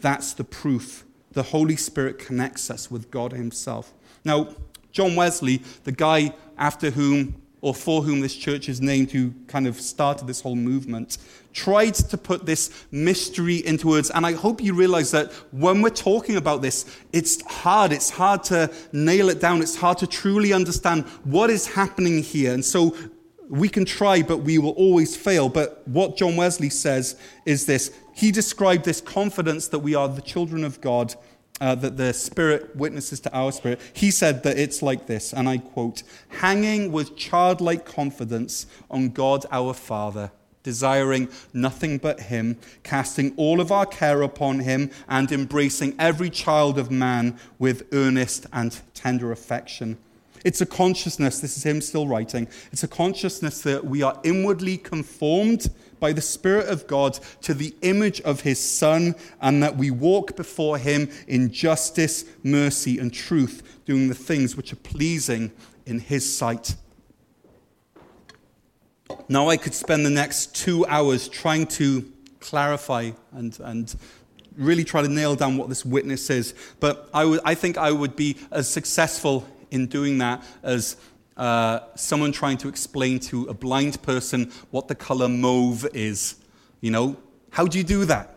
That's 0.00 0.32
the 0.32 0.44
proof. 0.44 1.04
The 1.32 1.42
Holy 1.42 1.76
Spirit 1.76 2.18
connects 2.18 2.70
us 2.70 2.90
with 2.90 3.10
God 3.10 3.32
himself. 3.32 3.92
Now, 4.24 4.54
John 4.92 5.14
Wesley, 5.14 5.62
the 5.84 5.92
guy 5.92 6.32
after 6.56 6.90
whom 6.90 7.40
or 7.60 7.74
for 7.74 8.02
whom 8.02 8.20
this 8.20 8.34
church 8.34 8.68
is 8.68 8.80
named, 8.80 9.10
who 9.10 9.32
kind 9.46 9.66
of 9.66 9.80
started 9.80 10.26
this 10.26 10.40
whole 10.40 10.56
movement, 10.56 11.18
tried 11.52 11.94
to 11.94 12.16
put 12.16 12.46
this 12.46 12.84
mystery 12.90 13.64
into 13.66 13.88
words. 13.88 14.10
And 14.10 14.24
I 14.24 14.32
hope 14.32 14.62
you 14.62 14.74
realize 14.74 15.10
that 15.10 15.32
when 15.50 15.82
we're 15.82 15.90
talking 15.90 16.36
about 16.36 16.62
this, 16.62 16.84
it's 17.12 17.42
hard. 17.42 17.92
It's 17.92 18.10
hard 18.10 18.44
to 18.44 18.72
nail 18.92 19.28
it 19.28 19.40
down. 19.40 19.60
It's 19.60 19.76
hard 19.76 19.98
to 19.98 20.06
truly 20.06 20.52
understand 20.52 21.04
what 21.24 21.50
is 21.50 21.66
happening 21.66 22.22
here. 22.22 22.54
And 22.54 22.64
so 22.64 22.96
we 23.48 23.68
can 23.68 23.84
try, 23.84 24.22
but 24.22 24.38
we 24.38 24.58
will 24.58 24.72
always 24.72 25.16
fail. 25.16 25.48
But 25.48 25.86
what 25.88 26.16
John 26.16 26.36
Wesley 26.36 26.70
says 26.70 27.16
is 27.44 27.66
this 27.66 27.90
he 28.14 28.30
described 28.32 28.84
this 28.84 29.00
confidence 29.00 29.68
that 29.68 29.78
we 29.78 29.94
are 29.94 30.08
the 30.08 30.22
children 30.22 30.64
of 30.64 30.80
God 30.80 31.14
uh, 31.60 31.74
that 31.76 31.96
the 31.96 32.12
Spirit 32.12 32.74
witnesses 32.76 33.20
to 33.20 33.32
our 33.32 33.52
spirit, 33.52 33.80
he 33.92 34.10
said 34.10 34.42
that 34.42 34.58
it's 34.58 34.82
like 34.82 35.06
this, 35.06 35.32
and 35.32 35.48
I 35.48 35.58
quote 35.58 36.02
hanging 36.28 36.92
with 36.92 37.16
childlike 37.16 37.84
confidence 37.84 38.66
on 38.90 39.10
God 39.10 39.46
our 39.50 39.74
Father, 39.74 40.30
desiring 40.62 41.28
nothing 41.52 41.98
but 41.98 42.20
Him, 42.20 42.58
casting 42.82 43.34
all 43.36 43.60
of 43.60 43.72
our 43.72 43.86
care 43.86 44.22
upon 44.22 44.60
Him, 44.60 44.90
and 45.08 45.30
embracing 45.32 45.94
every 45.98 46.30
child 46.30 46.78
of 46.78 46.90
man 46.90 47.38
with 47.58 47.86
earnest 47.92 48.46
and 48.52 48.80
tender 48.94 49.32
affection. 49.32 49.98
It's 50.44 50.60
a 50.60 50.66
consciousness, 50.66 51.40
this 51.40 51.56
is 51.56 51.62
him 51.62 51.80
still 51.80 52.06
writing, 52.06 52.48
it's 52.72 52.82
a 52.82 52.88
consciousness 52.88 53.62
that 53.62 53.84
we 53.84 54.02
are 54.02 54.18
inwardly 54.24 54.76
conformed 54.76 55.70
by 56.00 56.12
the 56.12 56.20
Spirit 56.20 56.68
of 56.68 56.86
God 56.86 57.18
to 57.42 57.54
the 57.54 57.74
image 57.82 58.20
of 58.22 58.42
His 58.42 58.58
Son, 58.58 59.14
and 59.40 59.62
that 59.62 59.76
we 59.76 59.90
walk 59.90 60.36
before 60.36 60.78
Him 60.78 61.10
in 61.26 61.50
justice, 61.52 62.24
mercy, 62.42 62.98
and 62.98 63.12
truth, 63.12 63.80
doing 63.84 64.08
the 64.08 64.14
things 64.14 64.56
which 64.56 64.72
are 64.72 64.76
pleasing 64.76 65.50
in 65.86 65.98
His 65.98 66.36
sight. 66.36 66.76
Now, 69.28 69.48
I 69.48 69.56
could 69.56 69.74
spend 69.74 70.04
the 70.04 70.10
next 70.10 70.54
two 70.54 70.86
hours 70.86 71.28
trying 71.28 71.66
to 71.68 72.10
clarify 72.40 73.10
and, 73.32 73.58
and 73.60 73.94
really 74.56 74.84
try 74.84 75.02
to 75.02 75.08
nail 75.08 75.34
down 75.34 75.56
what 75.56 75.68
this 75.68 75.84
witness 75.84 76.30
is, 76.30 76.54
but 76.80 77.08
I, 77.14 77.22
w- 77.22 77.40
I 77.44 77.54
think 77.54 77.78
I 77.78 77.92
would 77.92 78.16
be 78.16 78.36
as 78.50 78.68
successful 78.68 79.46
in 79.70 79.86
doing 79.86 80.18
that 80.18 80.42
as 80.62 80.96
uh, 81.38 81.80
someone 81.94 82.32
trying 82.32 82.58
to 82.58 82.68
explain 82.68 83.20
to 83.20 83.44
a 83.46 83.54
blind 83.54 84.02
person 84.02 84.50
what 84.70 84.88
the 84.88 84.94
color 84.94 85.28
mauve 85.28 85.86
is. 85.94 86.36
You 86.80 86.90
know, 86.90 87.16
how 87.50 87.66
do 87.66 87.78
you 87.78 87.84
do 87.84 88.04
that? 88.06 88.34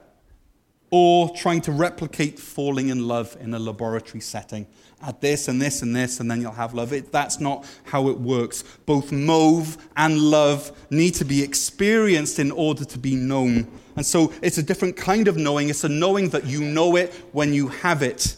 Or 0.92 1.30
trying 1.36 1.62
to 1.62 1.72
replicate 1.72 2.38
falling 2.38 2.90
in 2.90 3.08
love 3.08 3.38
in 3.40 3.54
a 3.54 3.60
laboratory 3.60 4.20
setting. 4.20 4.68
Add 5.02 5.20
this 5.22 5.48
and 5.48 5.60
this 5.60 5.82
and 5.82 5.96
this, 5.96 6.20
and 6.20 6.30
then 6.30 6.42
you'll 6.42 6.52
have 6.52 6.74
love. 6.74 6.94
It, 6.94 7.12
that's 7.12 7.40
not 7.40 7.66
how 7.86 8.10
it 8.10 8.20
works. 8.20 8.64
Both 8.86 9.12
mauve 9.12 9.78
and 9.98 10.20
love 10.20 10.72
need 10.92 11.16
to 11.16 11.26
be 11.26 11.42
experienced 11.42 12.40
in 12.40 12.52
order 12.52 12.86
to 12.86 13.00
be 13.00 13.16
known. 13.16 13.68
And 13.96 14.06
so 14.06 14.32
it's 14.42 14.58
a 14.58 14.64
different 14.64 14.96
kind 14.96 15.28
of 15.28 15.38
knowing. 15.38 15.70
It's 15.70 15.84
a 15.84 15.90
knowing 15.90 16.30
that 16.30 16.46
you 16.46 16.62
know 16.62 16.98
it 16.98 17.14
when 17.32 17.54
you 17.54 17.70
have 17.70 18.04
it. 18.04 18.36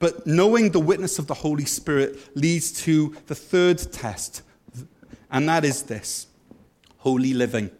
But 0.00 0.26
knowing 0.26 0.70
the 0.70 0.80
witness 0.80 1.18
of 1.20 1.28
the 1.28 1.34
Holy 1.34 1.66
Spirit 1.66 2.36
leads 2.36 2.72
to 2.84 3.14
the 3.26 3.34
third 3.36 3.78
test, 3.92 4.42
and 5.30 5.48
that 5.48 5.64
is 5.64 5.84
this 5.84 6.26
holy 6.98 7.34
living. 7.34 7.70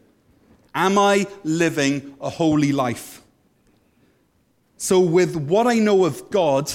Am 0.74 0.98
I 0.98 1.26
living 1.42 2.14
a 2.20 2.30
holy 2.30 2.70
life? 2.70 3.22
So, 4.76 5.00
with 5.00 5.34
what 5.34 5.66
I 5.66 5.74
know 5.74 6.04
of 6.04 6.30
God 6.30 6.70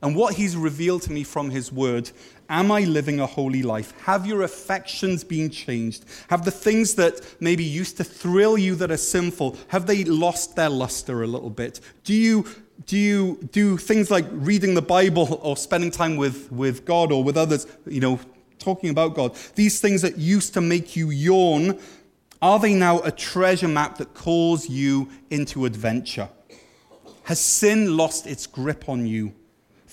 and 0.00 0.16
what 0.16 0.34
He's 0.34 0.56
revealed 0.56 1.02
to 1.02 1.12
me 1.12 1.24
from 1.24 1.50
His 1.50 1.70
Word, 1.70 2.10
Am 2.48 2.70
I 2.70 2.80
living 2.80 3.20
a 3.20 3.26
holy 3.26 3.62
life? 3.62 3.98
Have 4.02 4.26
your 4.26 4.42
affections 4.42 5.24
been 5.24 5.48
changed? 5.48 6.04
Have 6.28 6.44
the 6.44 6.50
things 6.50 6.94
that 6.96 7.20
maybe 7.40 7.64
used 7.64 7.96
to 7.96 8.04
thrill 8.04 8.58
you 8.58 8.74
that 8.76 8.90
are 8.90 8.98
sinful, 8.98 9.56
have 9.68 9.86
they 9.86 10.04
lost 10.04 10.54
their 10.54 10.68
luster 10.68 11.22
a 11.22 11.26
little 11.26 11.50
bit? 11.50 11.80
Do 12.04 12.12
you 12.12 12.46
do 12.86 12.98
you 12.98 13.48
do 13.52 13.76
things 13.76 14.10
like 14.10 14.26
reading 14.30 14.74
the 14.74 14.82
Bible 14.82 15.38
or 15.42 15.56
spending 15.56 15.90
time 15.90 16.16
with, 16.16 16.50
with 16.52 16.84
God 16.84 17.12
or 17.12 17.24
with 17.24 17.36
others, 17.36 17.66
you 17.86 18.00
know, 18.00 18.20
talking 18.58 18.90
about 18.90 19.14
God? 19.14 19.36
These 19.54 19.80
things 19.80 20.02
that 20.02 20.18
used 20.18 20.54
to 20.54 20.60
make 20.60 20.96
you 20.96 21.10
yawn, 21.10 21.78
are 22.42 22.58
they 22.58 22.74
now 22.74 23.00
a 23.00 23.10
treasure 23.10 23.68
map 23.68 23.98
that 23.98 24.14
calls 24.14 24.68
you 24.68 25.08
into 25.30 25.64
adventure? 25.64 26.28
Has 27.24 27.40
sin 27.40 27.96
lost 27.96 28.26
its 28.26 28.46
grip 28.46 28.88
on 28.88 29.06
you? 29.06 29.34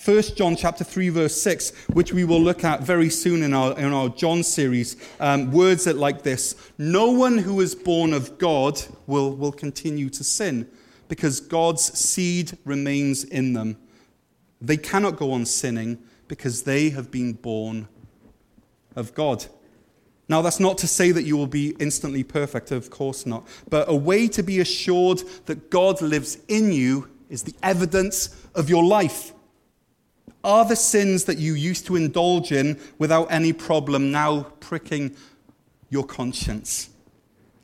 1 0.04 0.22
John 0.34 0.56
chapter 0.56 0.82
3, 0.82 1.10
verse 1.10 1.40
6, 1.40 1.70
which 1.92 2.12
we 2.12 2.24
will 2.24 2.40
look 2.40 2.64
at 2.64 2.82
very 2.82 3.08
soon 3.08 3.44
in 3.44 3.54
our, 3.54 3.78
in 3.78 3.92
our 3.92 4.08
John 4.08 4.42
series, 4.42 4.96
um, 5.20 5.52
words 5.52 5.84
that 5.84 5.96
like 5.96 6.22
this 6.22 6.56
No 6.76 7.12
one 7.12 7.38
who 7.38 7.60
is 7.60 7.76
born 7.76 8.12
of 8.12 8.36
God 8.36 8.82
will, 9.06 9.34
will 9.36 9.52
continue 9.52 10.10
to 10.10 10.24
sin 10.24 10.68
because 11.12 11.40
God's 11.40 11.82
seed 11.92 12.56
remains 12.64 13.22
in 13.22 13.52
them. 13.52 13.76
They 14.62 14.78
cannot 14.78 15.16
go 15.16 15.32
on 15.32 15.44
sinning 15.44 15.98
because 16.26 16.62
they 16.62 16.88
have 16.88 17.10
been 17.10 17.34
born 17.34 17.86
of 18.96 19.12
God. 19.12 19.44
Now, 20.26 20.40
that's 20.40 20.58
not 20.58 20.78
to 20.78 20.86
say 20.86 21.12
that 21.12 21.24
you 21.24 21.36
will 21.36 21.46
be 21.46 21.76
instantly 21.78 22.24
perfect, 22.24 22.70
of 22.70 22.88
course 22.88 23.26
not. 23.26 23.46
But 23.68 23.90
a 23.90 23.94
way 23.94 24.26
to 24.28 24.42
be 24.42 24.60
assured 24.60 25.22
that 25.44 25.68
God 25.68 26.00
lives 26.00 26.38
in 26.48 26.72
you 26.72 27.10
is 27.28 27.42
the 27.42 27.54
evidence 27.62 28.34
of 28.54 28.70
your 28.70 28.82
life. 28.82 29.34
Are 30.42 30.64
the 30.64 30.76
sins 30.76 31.24
that 31.24 31.36
you 31.36 31.52
used 31.52 31.84
to 31.88 31.96
indulge 31.96 32.52
in 32.52 32.80
without 32.98 33.30
any 33.30 33.52
problem 33.52 34.10
now 34.10 34.44
pricking 34.60 35.14
your 35.90 36.04
conscience? 36.04 36.88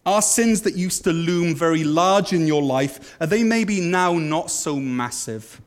Are 0.09 0.23
sins 0.23 0.63
that 0.63 0.75
used 0.75 1.05
to 1.05 1.13
loom 1.13 1.55
very 1.55 1.85
large 1.85 2.33
in 2.33 2.47
your 2.47 2.63
life, 2.63 3.15
are 3.21 3.27
they 3.27 3.43
maybe 3.43 3.79
now 3.83 4.15
not 4.15 4.51
so 4.51 4.77
massive? 4.77 5.61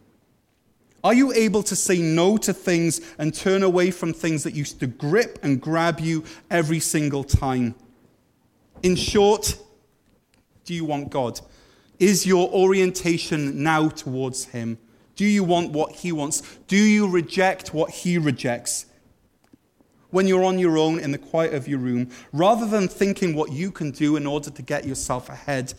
Are 1.04 1.14
you 1.14 1.32
able 1.32 1.62
to 1.62 1.76
say 1.76 2.00
no 2.00 2.38
to 2.38 2.52
things 2.52 3.02
and 3.20 3.36
turn 3.36 3.62
away 3.62 3.92
from 3.92 4.14
things 4.14 4.42
that 4.44 4.56
used 4.56 4.80
to 4.80 4.88
grip 4.88 5.38
and 5.44 5.62
grab 5.62 6.00
you 6.00 6.24
every 6.50 6.80
single 6.80 7.24
time? 7.24 7.76
In 8.82 8.96
short, 8.96 9.60
do 10.66 10.74
you 10.74 10.86
want 10.86 11.12
God? 11.12 11.40
Is 12.00 12.26
your 12.26 12.50
orientation 12.50 13.62
now 13.62 13.90
towards 13.90 14.46
Him? 14.46 14.80
Do 15.16 15.24
you 15.24 15.44
want 15.44 15.70
what 15.70 15.92
He 15.92 16.12
wants? 16.12 16.42
Do 16.68 16.78
you 16.78 17.08
reject 17.08 17.76
what 17.76 17.92
He 17.92 18.18
rejects? 18.18 18.88
When 20.12 20.28
you're 20.28 20.43
on 20.43 20.60
your 20.60 20.78
own 20.78 21.00
in 21.00 21.12
the 21.12 21.17
quiet 21.17 21.54
of 21.54 21.67
your 21.67 21.80
room, 21.80 22.10
rather 22.32 22.67
than 22.67 22.88
thinking 22.88 23.34
what 23.36 23.52
you 23.52 23.71
can 23.71 23.91
do 23.91 24.15
in 24.15 24.28
order 24.28 24.50
to 24.50 24.62
get 24.62 24.86
yourself 24.86 25.30
ahead, 25.30 25.74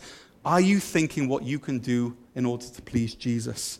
are 0.45 0.61
you 0.61 0.79
thinking 0.79 1.27
what 1.27 1.43
you 1.43 1.59
can 1.59 1.79
do 1.79 2.17
in 2.35 2.45
order 2.45 2.65
to 2.65 2.81
please 2.81 3.15
Jesus? 3.15 3.79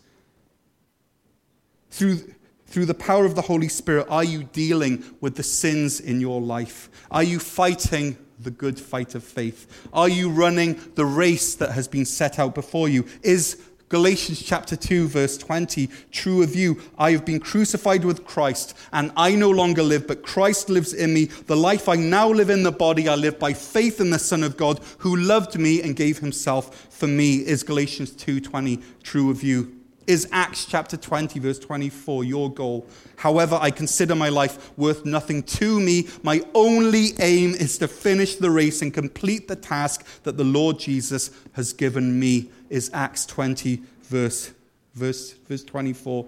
Through, 1.89 2.19
through 2.67 2.85
the 2.85 2.93
power 2.93 3.25
of 3.25 3.35
the 3.35 3.41
Holy 3.41 3.67
Spirit, 3.67 4.07
are 4.09 4.23
you 4.23 4.43
dealing 4.45 5.03
with 5.19 5.35
the 5.35 5.43
sins 5.43 5.99
in 5.99 6.21
your 6.21 6.39
life? 6.39 6.89
Are 7.11 7.23
you 7.23 7.39
fighting 7.39 8.17
the 8.39 8.51
good 8.51 8.79
fight 8.79 9.15
of 9.15 9.23
faith? 9.23 9.87
Are 9.93 10.09
you 10.09 10.29
running 10.29 10.79
the 10.95 11.05
race 11.05 11.55
that 11.55 11.71
has 11.71 11.87
been 11.87 12.05
set 12.05 12.39
out 12.39 12.55
before 12.55 12.89
you? 12.89 13.05
Is 13.21 13.61
Galatians 13.93 14.41
chapter 14.41 14.75
2, 14.75 15.07
verse 15.07 15.37
20, 15.37 15.87
true 16.09 16.41
of 16.41 16.55
you. 16.55 16.81
I 16.97 17.11
have 17.11 17.25
been 17.25 17.39
crucified 17.39 18.03
with 18.03 18.25
Christ, 18.25 18.75
and 18.91 19.11
I 19.15 19.35
no 19.35 19.51
longer 19.51 19.83
live, 19.83 20.07
but 20.07 20.23
Christ 20.23 20.67
lives 20.67 20.95
in 20.95 21.13
me. 21.13 21.25
The 21.25 21.55
life 21.55 21.87
I 21.87 21.95
now 21.97 22.27
live 22.27 22.49
in 22.49 22.63
the 22.63 22.71
body, 22.71 23.07
I 23.07 23.13
live 23.13 23.37
by 23.37 23.53
faith 23.53 24.01
in 24.01 24.09
the 24.09 24.17
Son 24.17 24.41
of 24.41 24.57
God, 24.57 24.79
who 24.97 25.15
loved 25.15 25.59
me 25.59 25.79
and 25.83 25.95
gave 25.95 26.17
himself 26.17 26.87
for 26.89 27.05
me. 27.05 27.35
Is 27.45 27.61
Galatians 27.61 28.09
2, 28.13 28.41
20 28.41 28.79
true 29.03 29.29
of 29.29 29.43
you? 29.43 29.82
Is 30.13 30.27
Acts 30.31 30.65
chapter 30.65 30.95
20, 30.95 31.39
verse 31.39 31.57
24, 31.57 32.23
your 32.23 32.53
goal? 32.53 32.85
However, 33.15 33.57
I 33.59 33.71
consider 33.71 34.13
my 34.13 34.29
life 34.29 34.69
worth 34.77 35.05
nothing 35.05 35.41
to 35.41 35.79
me. 35.79 36.07
My 36.21 36.43
only 36.53 37.13
aim 37.19 37.55
is 37.55 37.79
to 37.79 37.87
finish 37.87 38.35
the 38.35 38.51
race 38.51 38.83
and 38.83 38.93
complete 38.93 39.47
the 39.47 39.55
task 39.55 40.05
that 40.21 40.37
the 40.37 40.43
Lord 40.43 40.77
Jesus 40.77 41.31
has 41.53 41.73
given 41.73 42.19
me. 42.19 42.51
Is 42.69 42.91
Acts 42.93 43.25
20, 43.25 43.81
verse, 44.03 44.51
verse, 44.93 45.31
verse 45.31 45.63
24, 45.63 46.27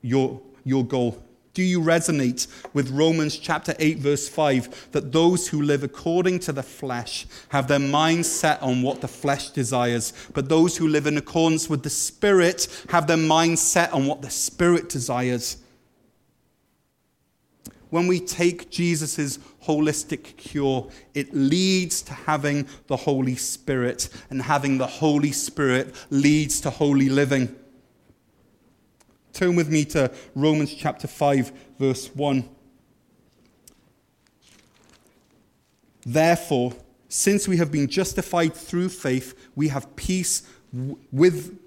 your, 0.00 0.40
your 0.64 0.84
goal? 0.84 1.22
Do 1.54 1.62
you 1.62 1.80
resonate 1.80 2.46
with 2.72 2.90
Romans 2.90 3.36
chapter 3.36 3.74
8, 3.78 3.98
verse 3.98 4.26
5, 4.26 4.88
that 4.92 5.12
those 5.12 5.48
who 5.48 5.60
live 5.60 5.82
according 5.82 6.38
to 6.40 6.52
the 6.52 6.62
flesh 6.62 7.26
have 7.50 7.68
their 7.68 7.78
minds 7.78 8.30
set 8.30 8.62
on 8.62 8.80
what 8.80 9.02
the 9.02 9.08
flesh 9.08 9.50
desires, 9.50 10.14
but 10.32 10.48
those 10.48 10.78
who 10.78 10.88
live 10.88 11.06
in 11.06 11.18
accordance 11.18 11.68
with 11.68 11.82
the 11.82 11.90
Spirit 11.90 12.68
have 12.88 13.06
their 13.06 13.18
minds 13.18 13.60
set 13.60 13.92
on 13.92 14.06
what 14.06 14.22
the 14.22 14.30
Spirit 14.30 14.88
desires? 14.88 15.58
When 17.90 18.06
we 18.06 18.20
take 18.20 18.70
Jesus' 18.70 19.38
holistic 19.64 20.38
cure, 20.38 20.88
it 21.12 21.34
leads 21.34 22.00
to 22.02 22.14
having 22.14 22.66
the 22.86 22.96
Holy 22.96 23.36
Spirit, 23.36 24.08
and 24.30 24.40
having 24.40 24.78
the 24.78 24.86
Holy 24.86 25.32
Spirit 25.32 25.94
leads 26.08 26.62
to 26.62 26.70
holy 26.70 27.10
living. 27.10 27.54
Turn 29.32 29.56
with 29.56 29.70
me 29.70 29.84
to 29.86 30.10
Romans 30.34 30.74
chapter 30.74 31.08
5, 31.08 31.52
verse 31.78 32.08
1. 32.14 32.48
Therefore, 36.04 36.72
since 37.08 37.46
we 37.46 37.56
have 37.58 37.70
been 37.70 37.88
justified 37.88 38.54
through 38.54 38.88
faith, 38.88 39.34
we 39.54 39.68
have 39.68 39.94
peace 39.96 40.42
with, 41.12 41.58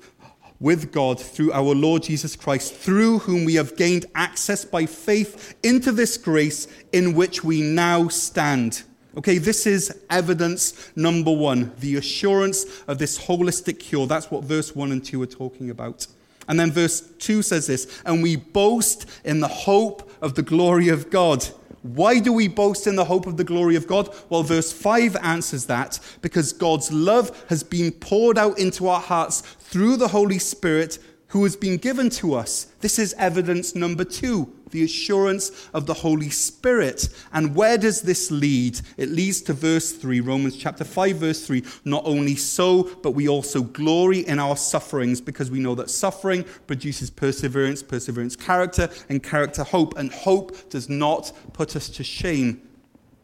with 0.59 0.91
God 0.91 1.19
through 1.19 1.51
our 1.53 1.73
Lord 1.73 2.03
Jesus 2.03 2.35
Christ, 2.35 2.73
through 2.73 3.19
whom 3.19 3.45
we 3.45 3.55
have 3.55 3.75
gained 3.75 4.05
access 4.13 4.65
by 4.65 4.85
faith 4.85 5.55
into 5.63 5.91
this 5.91 6.17
grace 6.17 6.67
in 6.91 7.13
which 7.13 7.43
we 7.43 7.61
now 7.61 8.07
stand. 8.07 8.83
Okay, 9.17 9.37
this 9.37 9.65
is 9.65 10.03
evidence 10.09 10.91
number 10.95 11.31
one, 11.31 11.71
the 11.79 11.95
assurance 11.95 12.65
of 12.87 12.97
this 12.97 13.17
holistic 13.17 13.79
cure. 13.79 14.07
That's 14.07 14.29
what 14.29 14.43
verse 14.43 14.75
1 14.75 14.91
and 14.91 15.03
2 15.03 15.21
are 15.21 15.27
talking 15.27 15.69
about. 15.69 16.05
And 16.47 16.59
then 16.59 16.71
verse 16.71 17.01
2 17.19 17.41
says 17.41 17.67
this, 17.67 18.01
and 18.05 18.21
we 18.21 18.35
boast 18.35 19.05
in 19.23 19.39
the 19.39 19.47
hope 19.47 20.11
of 20.21 20.35
the 20.35 20.43
glory 20.43 20.89
of 20.89 21.09
God. 21.09 21.45
Why 21.81 22.19
do 22.19 22.33
we 22.33 22.47
boast 22.47 22.87
in 22.87 22.95
the 22.95 23.05
hope 23.05 23.27
of 23.27 23.37
the 23.37 23.43
glory 23.43 23.75
of 23.75 23.85
God? 23.85 24.09
Well, 24.29 24.41
verse 24.41 24.71
5 24.71 25.15
answers 25.17 25.67
that 25.67 25.99
because 26.21 26.51
God's 26.51 26.91
love 26.91 27.45
has 27.49 27.63
been 27.63 27.91
poured 27.91 28.37
out 28.39 28.57
into 28.57 28.87
our 28.87 28.99
hearts 28.99 29.41
through 29.41 29.97
the 29.97 30.07
Holy 30.07 30.39
Spirit 30.39 30.97
who 31.27 31.43
has 31.43 31.55
been 31.55 31.77
given 31.77 32.09
to 32.09 32.33
us. 32.33 32.67
This 32.81 32.97
is 32.97 33.13
evidence 33.19 33.75
number 33.75 34.03
two 34.03 34.54
the 34.75 34.83
assurance 34.83 35.69
of 35.73 35.85
the 35.85 35.93
Holy 35.93 36.29
Spirit. 36.29 37.09
And 37.33 37.55
where 37.55 37.77
does 37.77 38.01
this 38.01 38.29
lead? 38.29 38.81
It 38.97 39.09
leads 39.09 39.41
to 39.43 39.53
verse 39.53 39.93
3, 39.93 40.19
Romans 40.19 40.57
chapter 40.57 40.83
5, 40.83 41.15
verse 41.15 41.47
3. 41.47 41.63
Not 41.85 42.03
only 42.05 42.35
so, 42.35 42.83
but 43.01 43.11
we 43.11 43.27
also 43.29 43.63
glory 43.63 44.19
in 44.27 44.37
our 44.37 44.57
sufferings 44.57 45.21
because 45.21 45.49
we 45.49 45.59
know 45.59 45.75
that 45.75 45.89
suffering 45.89 46.43
produces 46.67 47.09
perseverance, 47.09 47.81
perseverance, 47.81 48.35
character, 48.35 48.89
and 49.07 49.23
character, 49.23 49.63
hope. 49.63 49.97
And 49.97 50.11
hope 50.11 50.69
does 50.69 50.89
not 50.89 51.31
put 51.53 51.75
us 51.75 51.87
to 51.89 52.03
shame. 52.03 52.61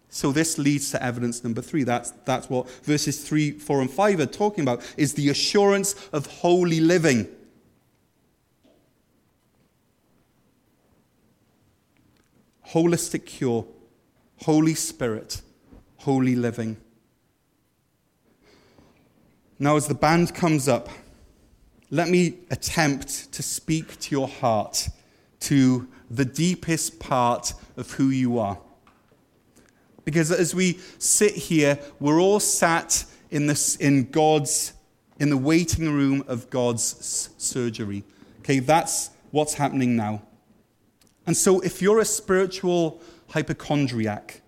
So 0.08 0.32
this 0.32 0.58
leads 0.58 0.92
to 0.92 1.04
evidence 1.04 1.44
number 1.44 1.62
three. 1.62 1.84
That's, 1.84 2.12
that's 2.26 2.50
what 2.50 2.70
verses 2.84 3.28
3, 3.28 3.52
4, 3.60 3.82
and 3.82 3.92
5 3.92 4.20
are 4.20 4.26
talking 4.26 4.62
about, 4.64 4.84
is 4.98 5.14
the 5.14 5.30
assurance 5.30 5.96
of 6.14 6.26
holy 6.28 6.80
living. 6.80 7.28
Holistic 12.72 13.26
cure, 13.26 13.66
Holy 14.44 14.74
Spirit, 14.74 15.42
holy 15.98 16.36
living. 16.36 16.78
Now, 19.60 19.76
as 19.76 19.88
the 19.88 19.94
band 19.94 20.34
comes 20.34 20.68
up, 20.68 20.90
let 21.92 22.10
me 22.10 22.40
attempt 22.50 23.32
to 23.34 23.44
speak 23.44 24.00
to 24.00 24.12
your 24.12 24.28
heart, 24.28 24.90
to 25.42 25.88
the 26.10 26.26
deepest 26.26 27.00
part 27.00 27.54
of 27.78 27.92
who 27.92 28.10
you 28.10 28.40
are. 28.40 28.58
Because 30.04 30.32
as 30.32 30.56
we 30.56 30.80
sit 30.98 31.34
here, 31.34 31.78
we're 32.00 32.20
all 32.20 32.40
sat 32.40 33.06
in, 33.30 33.48
this, 33.48 33.76
in 33.76 34.10
God's, 34.10 34.74
in 35.20 35.30
the 35.30 35.38
waiting 35.38 35.94
room 35.94 36.24
of 36.28 36.50
God's 36.50 37.30
surgery. 37.38 38.04
Okay, 38.40 38.60
that's 38.60 39.12
what's 39.30 39.54
happening 39.54 39.96
now. 39.96 40.24
And 41.26 41.38
so, 41.38 41.60
if 41.60 41.82
you're 41.82 42.00
a 42.00 42.06
spiritual 42.06 43.02
hypochondriac, 43.30 44.42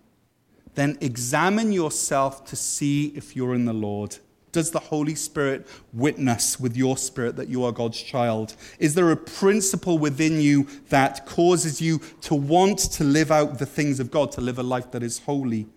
then 0.76 0.98
examine 1.02 1.72
yourself 1.72 2.46
to 2.46 2.56
see 2.56 3.08
if 3.16 3.36
you're 3.36 3.54
in 3.54 3.66
the 3.66 3.74
Lord. 3.74 4.18
Does 4.52 4.72
the 4.72 4.80
Holy 4.80 5.16
Spirit 5.16 5.68
witness 5.94 6.60
with 6.60 6.78
your 6.78 6.96
spirit 6.98 7.36
that 7.38 7.48
you 7.48 7.64
are 7.64 7.72
God's 7.72 8.02
child? 8.02 8.56
Is 8.78 8.94
there 8.94 9.12
a 9.12 9.18
principle 9.18 9.98
within 9.98 10.40
you 10.40 10.68
that 10.90 11.26
causes 11.26 11.82
you 11.82 12.00
to 12.22 12.36
want 12.36 12.80
to 12.80 13.04
live 13.04 13.32
out 13.32 13.58
the 13.58 13.66
things 13.66 14.00
of 14.00 14.12
God, 14.12 14.32
to 14.34 14.42
live 14.42 14.60
a 14.60 14.64
life 14.64 14.92
that 14.92 15.02
is 15.02 15.20
holy? 15.20 15.68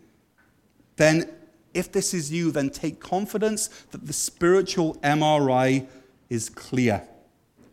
Then, 0.97 1.31
if 1.73 1.93
this 1.93 2.15
is 2.15 2.33
you, 2.33 2.51
then 2.51 2.71
take 2.71 3.01
confidence 3.01 3.69
that 3.91 4.07
the 4.07 4.13
spiritual 4.13 4.95
MRI 4.97 5.87
is 6.29 6.49
clear 6.49 7.07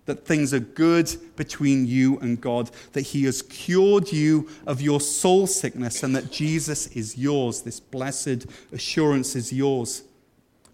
that 0.06 0.26
things 0.26 0.54
are 0.54 0.60
good 0.60 1.16
between 1.36 1.86
you 1.88 2.20
and 2.20 2.40
God, 2.42 2.70
that 2.92 3.02
He 3.02 3.24
has 3.24 3.42
cured 3.42 4.12
you 4.12 4.50
of 4.68 4.82
your 4.82 5.00
soul 5.00 5.48
sickness, 5.48 6.04
and 6.04 6.16
that 6.16 6.32
Jesus 6.32 6.88
is 6.88 7.18
yours. 7.18 7.62
This 7.62 7.80
blessed 7.80 8.46
assurance 8.72 9.36
is 9.36 9.54
yours. 9.54 10.04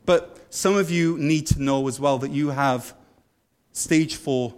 But 0.05 0.39
some 0.49 0.75
of 0.75 0.89
you 0.89 1.17
need 1.17 1.45
to 1.47 1.61
know 1.61 1.87
as 1.87 1.99
well 1.99 2.17
that 2.19 2.31
you 2.31 2.49
have 2.49 2.95
stage 3.71 4.15
four 4.15 4.55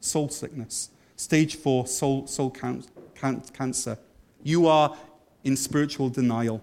soul 0.00 0.28
sickness, 0.28 0.90
stage 1.16 1.56
four 1.56 1.86
soul, 1.86 2.26
soul 2.26 2.50
can, 2.50 2.84
can, 3.14 3.40
cancer. 3.52 3.98
You 4.42 4.68
are 4.68 4.96
in 5.42 5.56
spiritual 5.56 6.08
denial. 6.08 6.62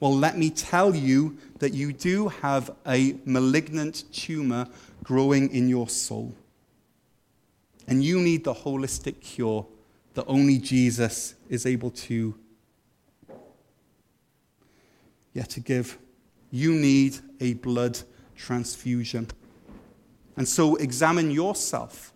Well, 0.00 0.14
let 0.14 0.36
me 0.36 0.50
tell 0.50 0.94
you 0.94 1.38
that 1.60 1.72
you 1.72 1.92
do 1.92 2.28
have 2.28 2.70
a 2.86 3.16
malignant 3.24 4.04
tumor 4.12 4.66
growing 5.02 5.50
in 5.50 5.68
your 5.68 5.88
soul. 5.88 6.34
And 7.88 8.02
you 8.02 8.20
need 8.20 8.44
the 8.44 8.54
holistic 8.54 9.20
cure 9.20 9.66
that 10.14 10.24
only 10.26 10.58
Jesus 10.58 11.34
is 11.48 11.66
able 11.66 11.90
to, 11.90 12.34
yeah, 15.32 15.44
to 15.44 15.60
give. 15.60 15.98
You 16.50 16.74
need 16.74 17.16
a 17.40 17.54
blood 17.54 17.98
transfusion. 18.36 19.28
And 20.36 20.48
so 20.48 20.76
examine 20.76 21.30
yourself 21.30 22.12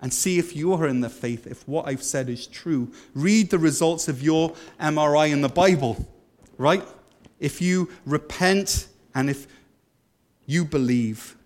and 0.00 0.12
see 0.12 0.38
if 0.38 0.56
you 0.56 0.72
are 0.72 0.88
in 0.88 1.00
the 1.00 1.08
faith, 1.08 1.46
if 1.46 1.66
what 1.68 1.86
I've 1.86 2.02
said 2.02 2.28
is 2.28 2.46
true. 2.46 2.92
Read 3.14 3.50
the 3.50 3.58
results 3.58 4.08
of 4.08 4.20
your 4.20 4.52
MRI 4.80 5.30
in 5.30 5.40
the 5.40 5.48
Bible, 5.48 6.08
right? 6.58 6.82
If 7.38 7.62
you 7.62 7.88
repent 8.04 8.88
and 9.14 9.30
if 9.30 9.46
you 10.46 10.64
believe, 10.64 11.36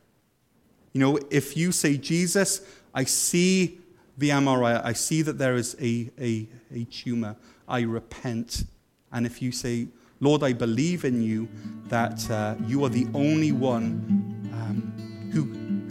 you 0.97 1.03
know, 1.03 1.19
if 1.31 1.59
you 1.59 1.73
say, 1.73 1.99
Jesus, 1.99 2.63
I 2.95 3.05
see 3.05 3.81
the 4.17 4.31
MRI, 4.31 4.83
I 4.83 4.95
see 4.95 5.21
that 5.21 5.37
there 5.37 5.55
is 5.55 5.77
a, 5.79 6.11
a, 6.19 6.49
a 6.75 6.85
tumor, 6.85 7.37
I 7.69 7.83
repent. 7.83 8.65
And 9.13 9.27
if 9.27 9.43
you 9.43 9.53
say, 9.53 9.89
Lord, 10.21 10.43
I 10.43 10.55
believe 10.55 11.05
in 11.05 11.21
you, 11.21 11.51
that 11.89 12.31
uh, 12.31 12.55
you 12.67 12.83
are 12.83 12.89
the 12.89 13.07
only 13.13 13.53
one 13.53 14.49
um, 14.55 15.31
who, 15.35 15.43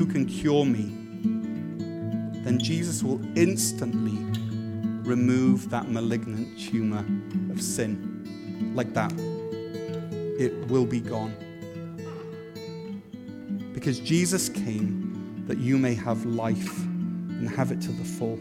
who 0.04 0.12
can 0.12 0.26
cure 0.26 0.66
me, 0.66 0.86
then 2.44 2.58
Jesus 2.58 3.04
will 3.04 3.22
instantly 3.38 4.18
remove 5.08 5.70
that 5.70 5.88
malignant 5.88 6.60
tumor 6.60 7.06
of 7.52 7.62
sin. 7.62 8.74
Like 8.74 8.92
that. 8.96 9.14
It 10.40 10.68
will 10.68 10.88
be 10.88 11.00
gone 11.00 11.45
because 13.76 14.00
Jesus 14.00 14.48
came 14.48 15.44
that 15.48 15.58
you 15.58 15.78
may 15.78 15.94
have 15.94 16.26
life 16.26 16.80
and 16.86 17.50
have 17.50 17.74
it 17.74 17.82
to 17.82 17.92
the 17.92 18.06
full. 18.06 18.40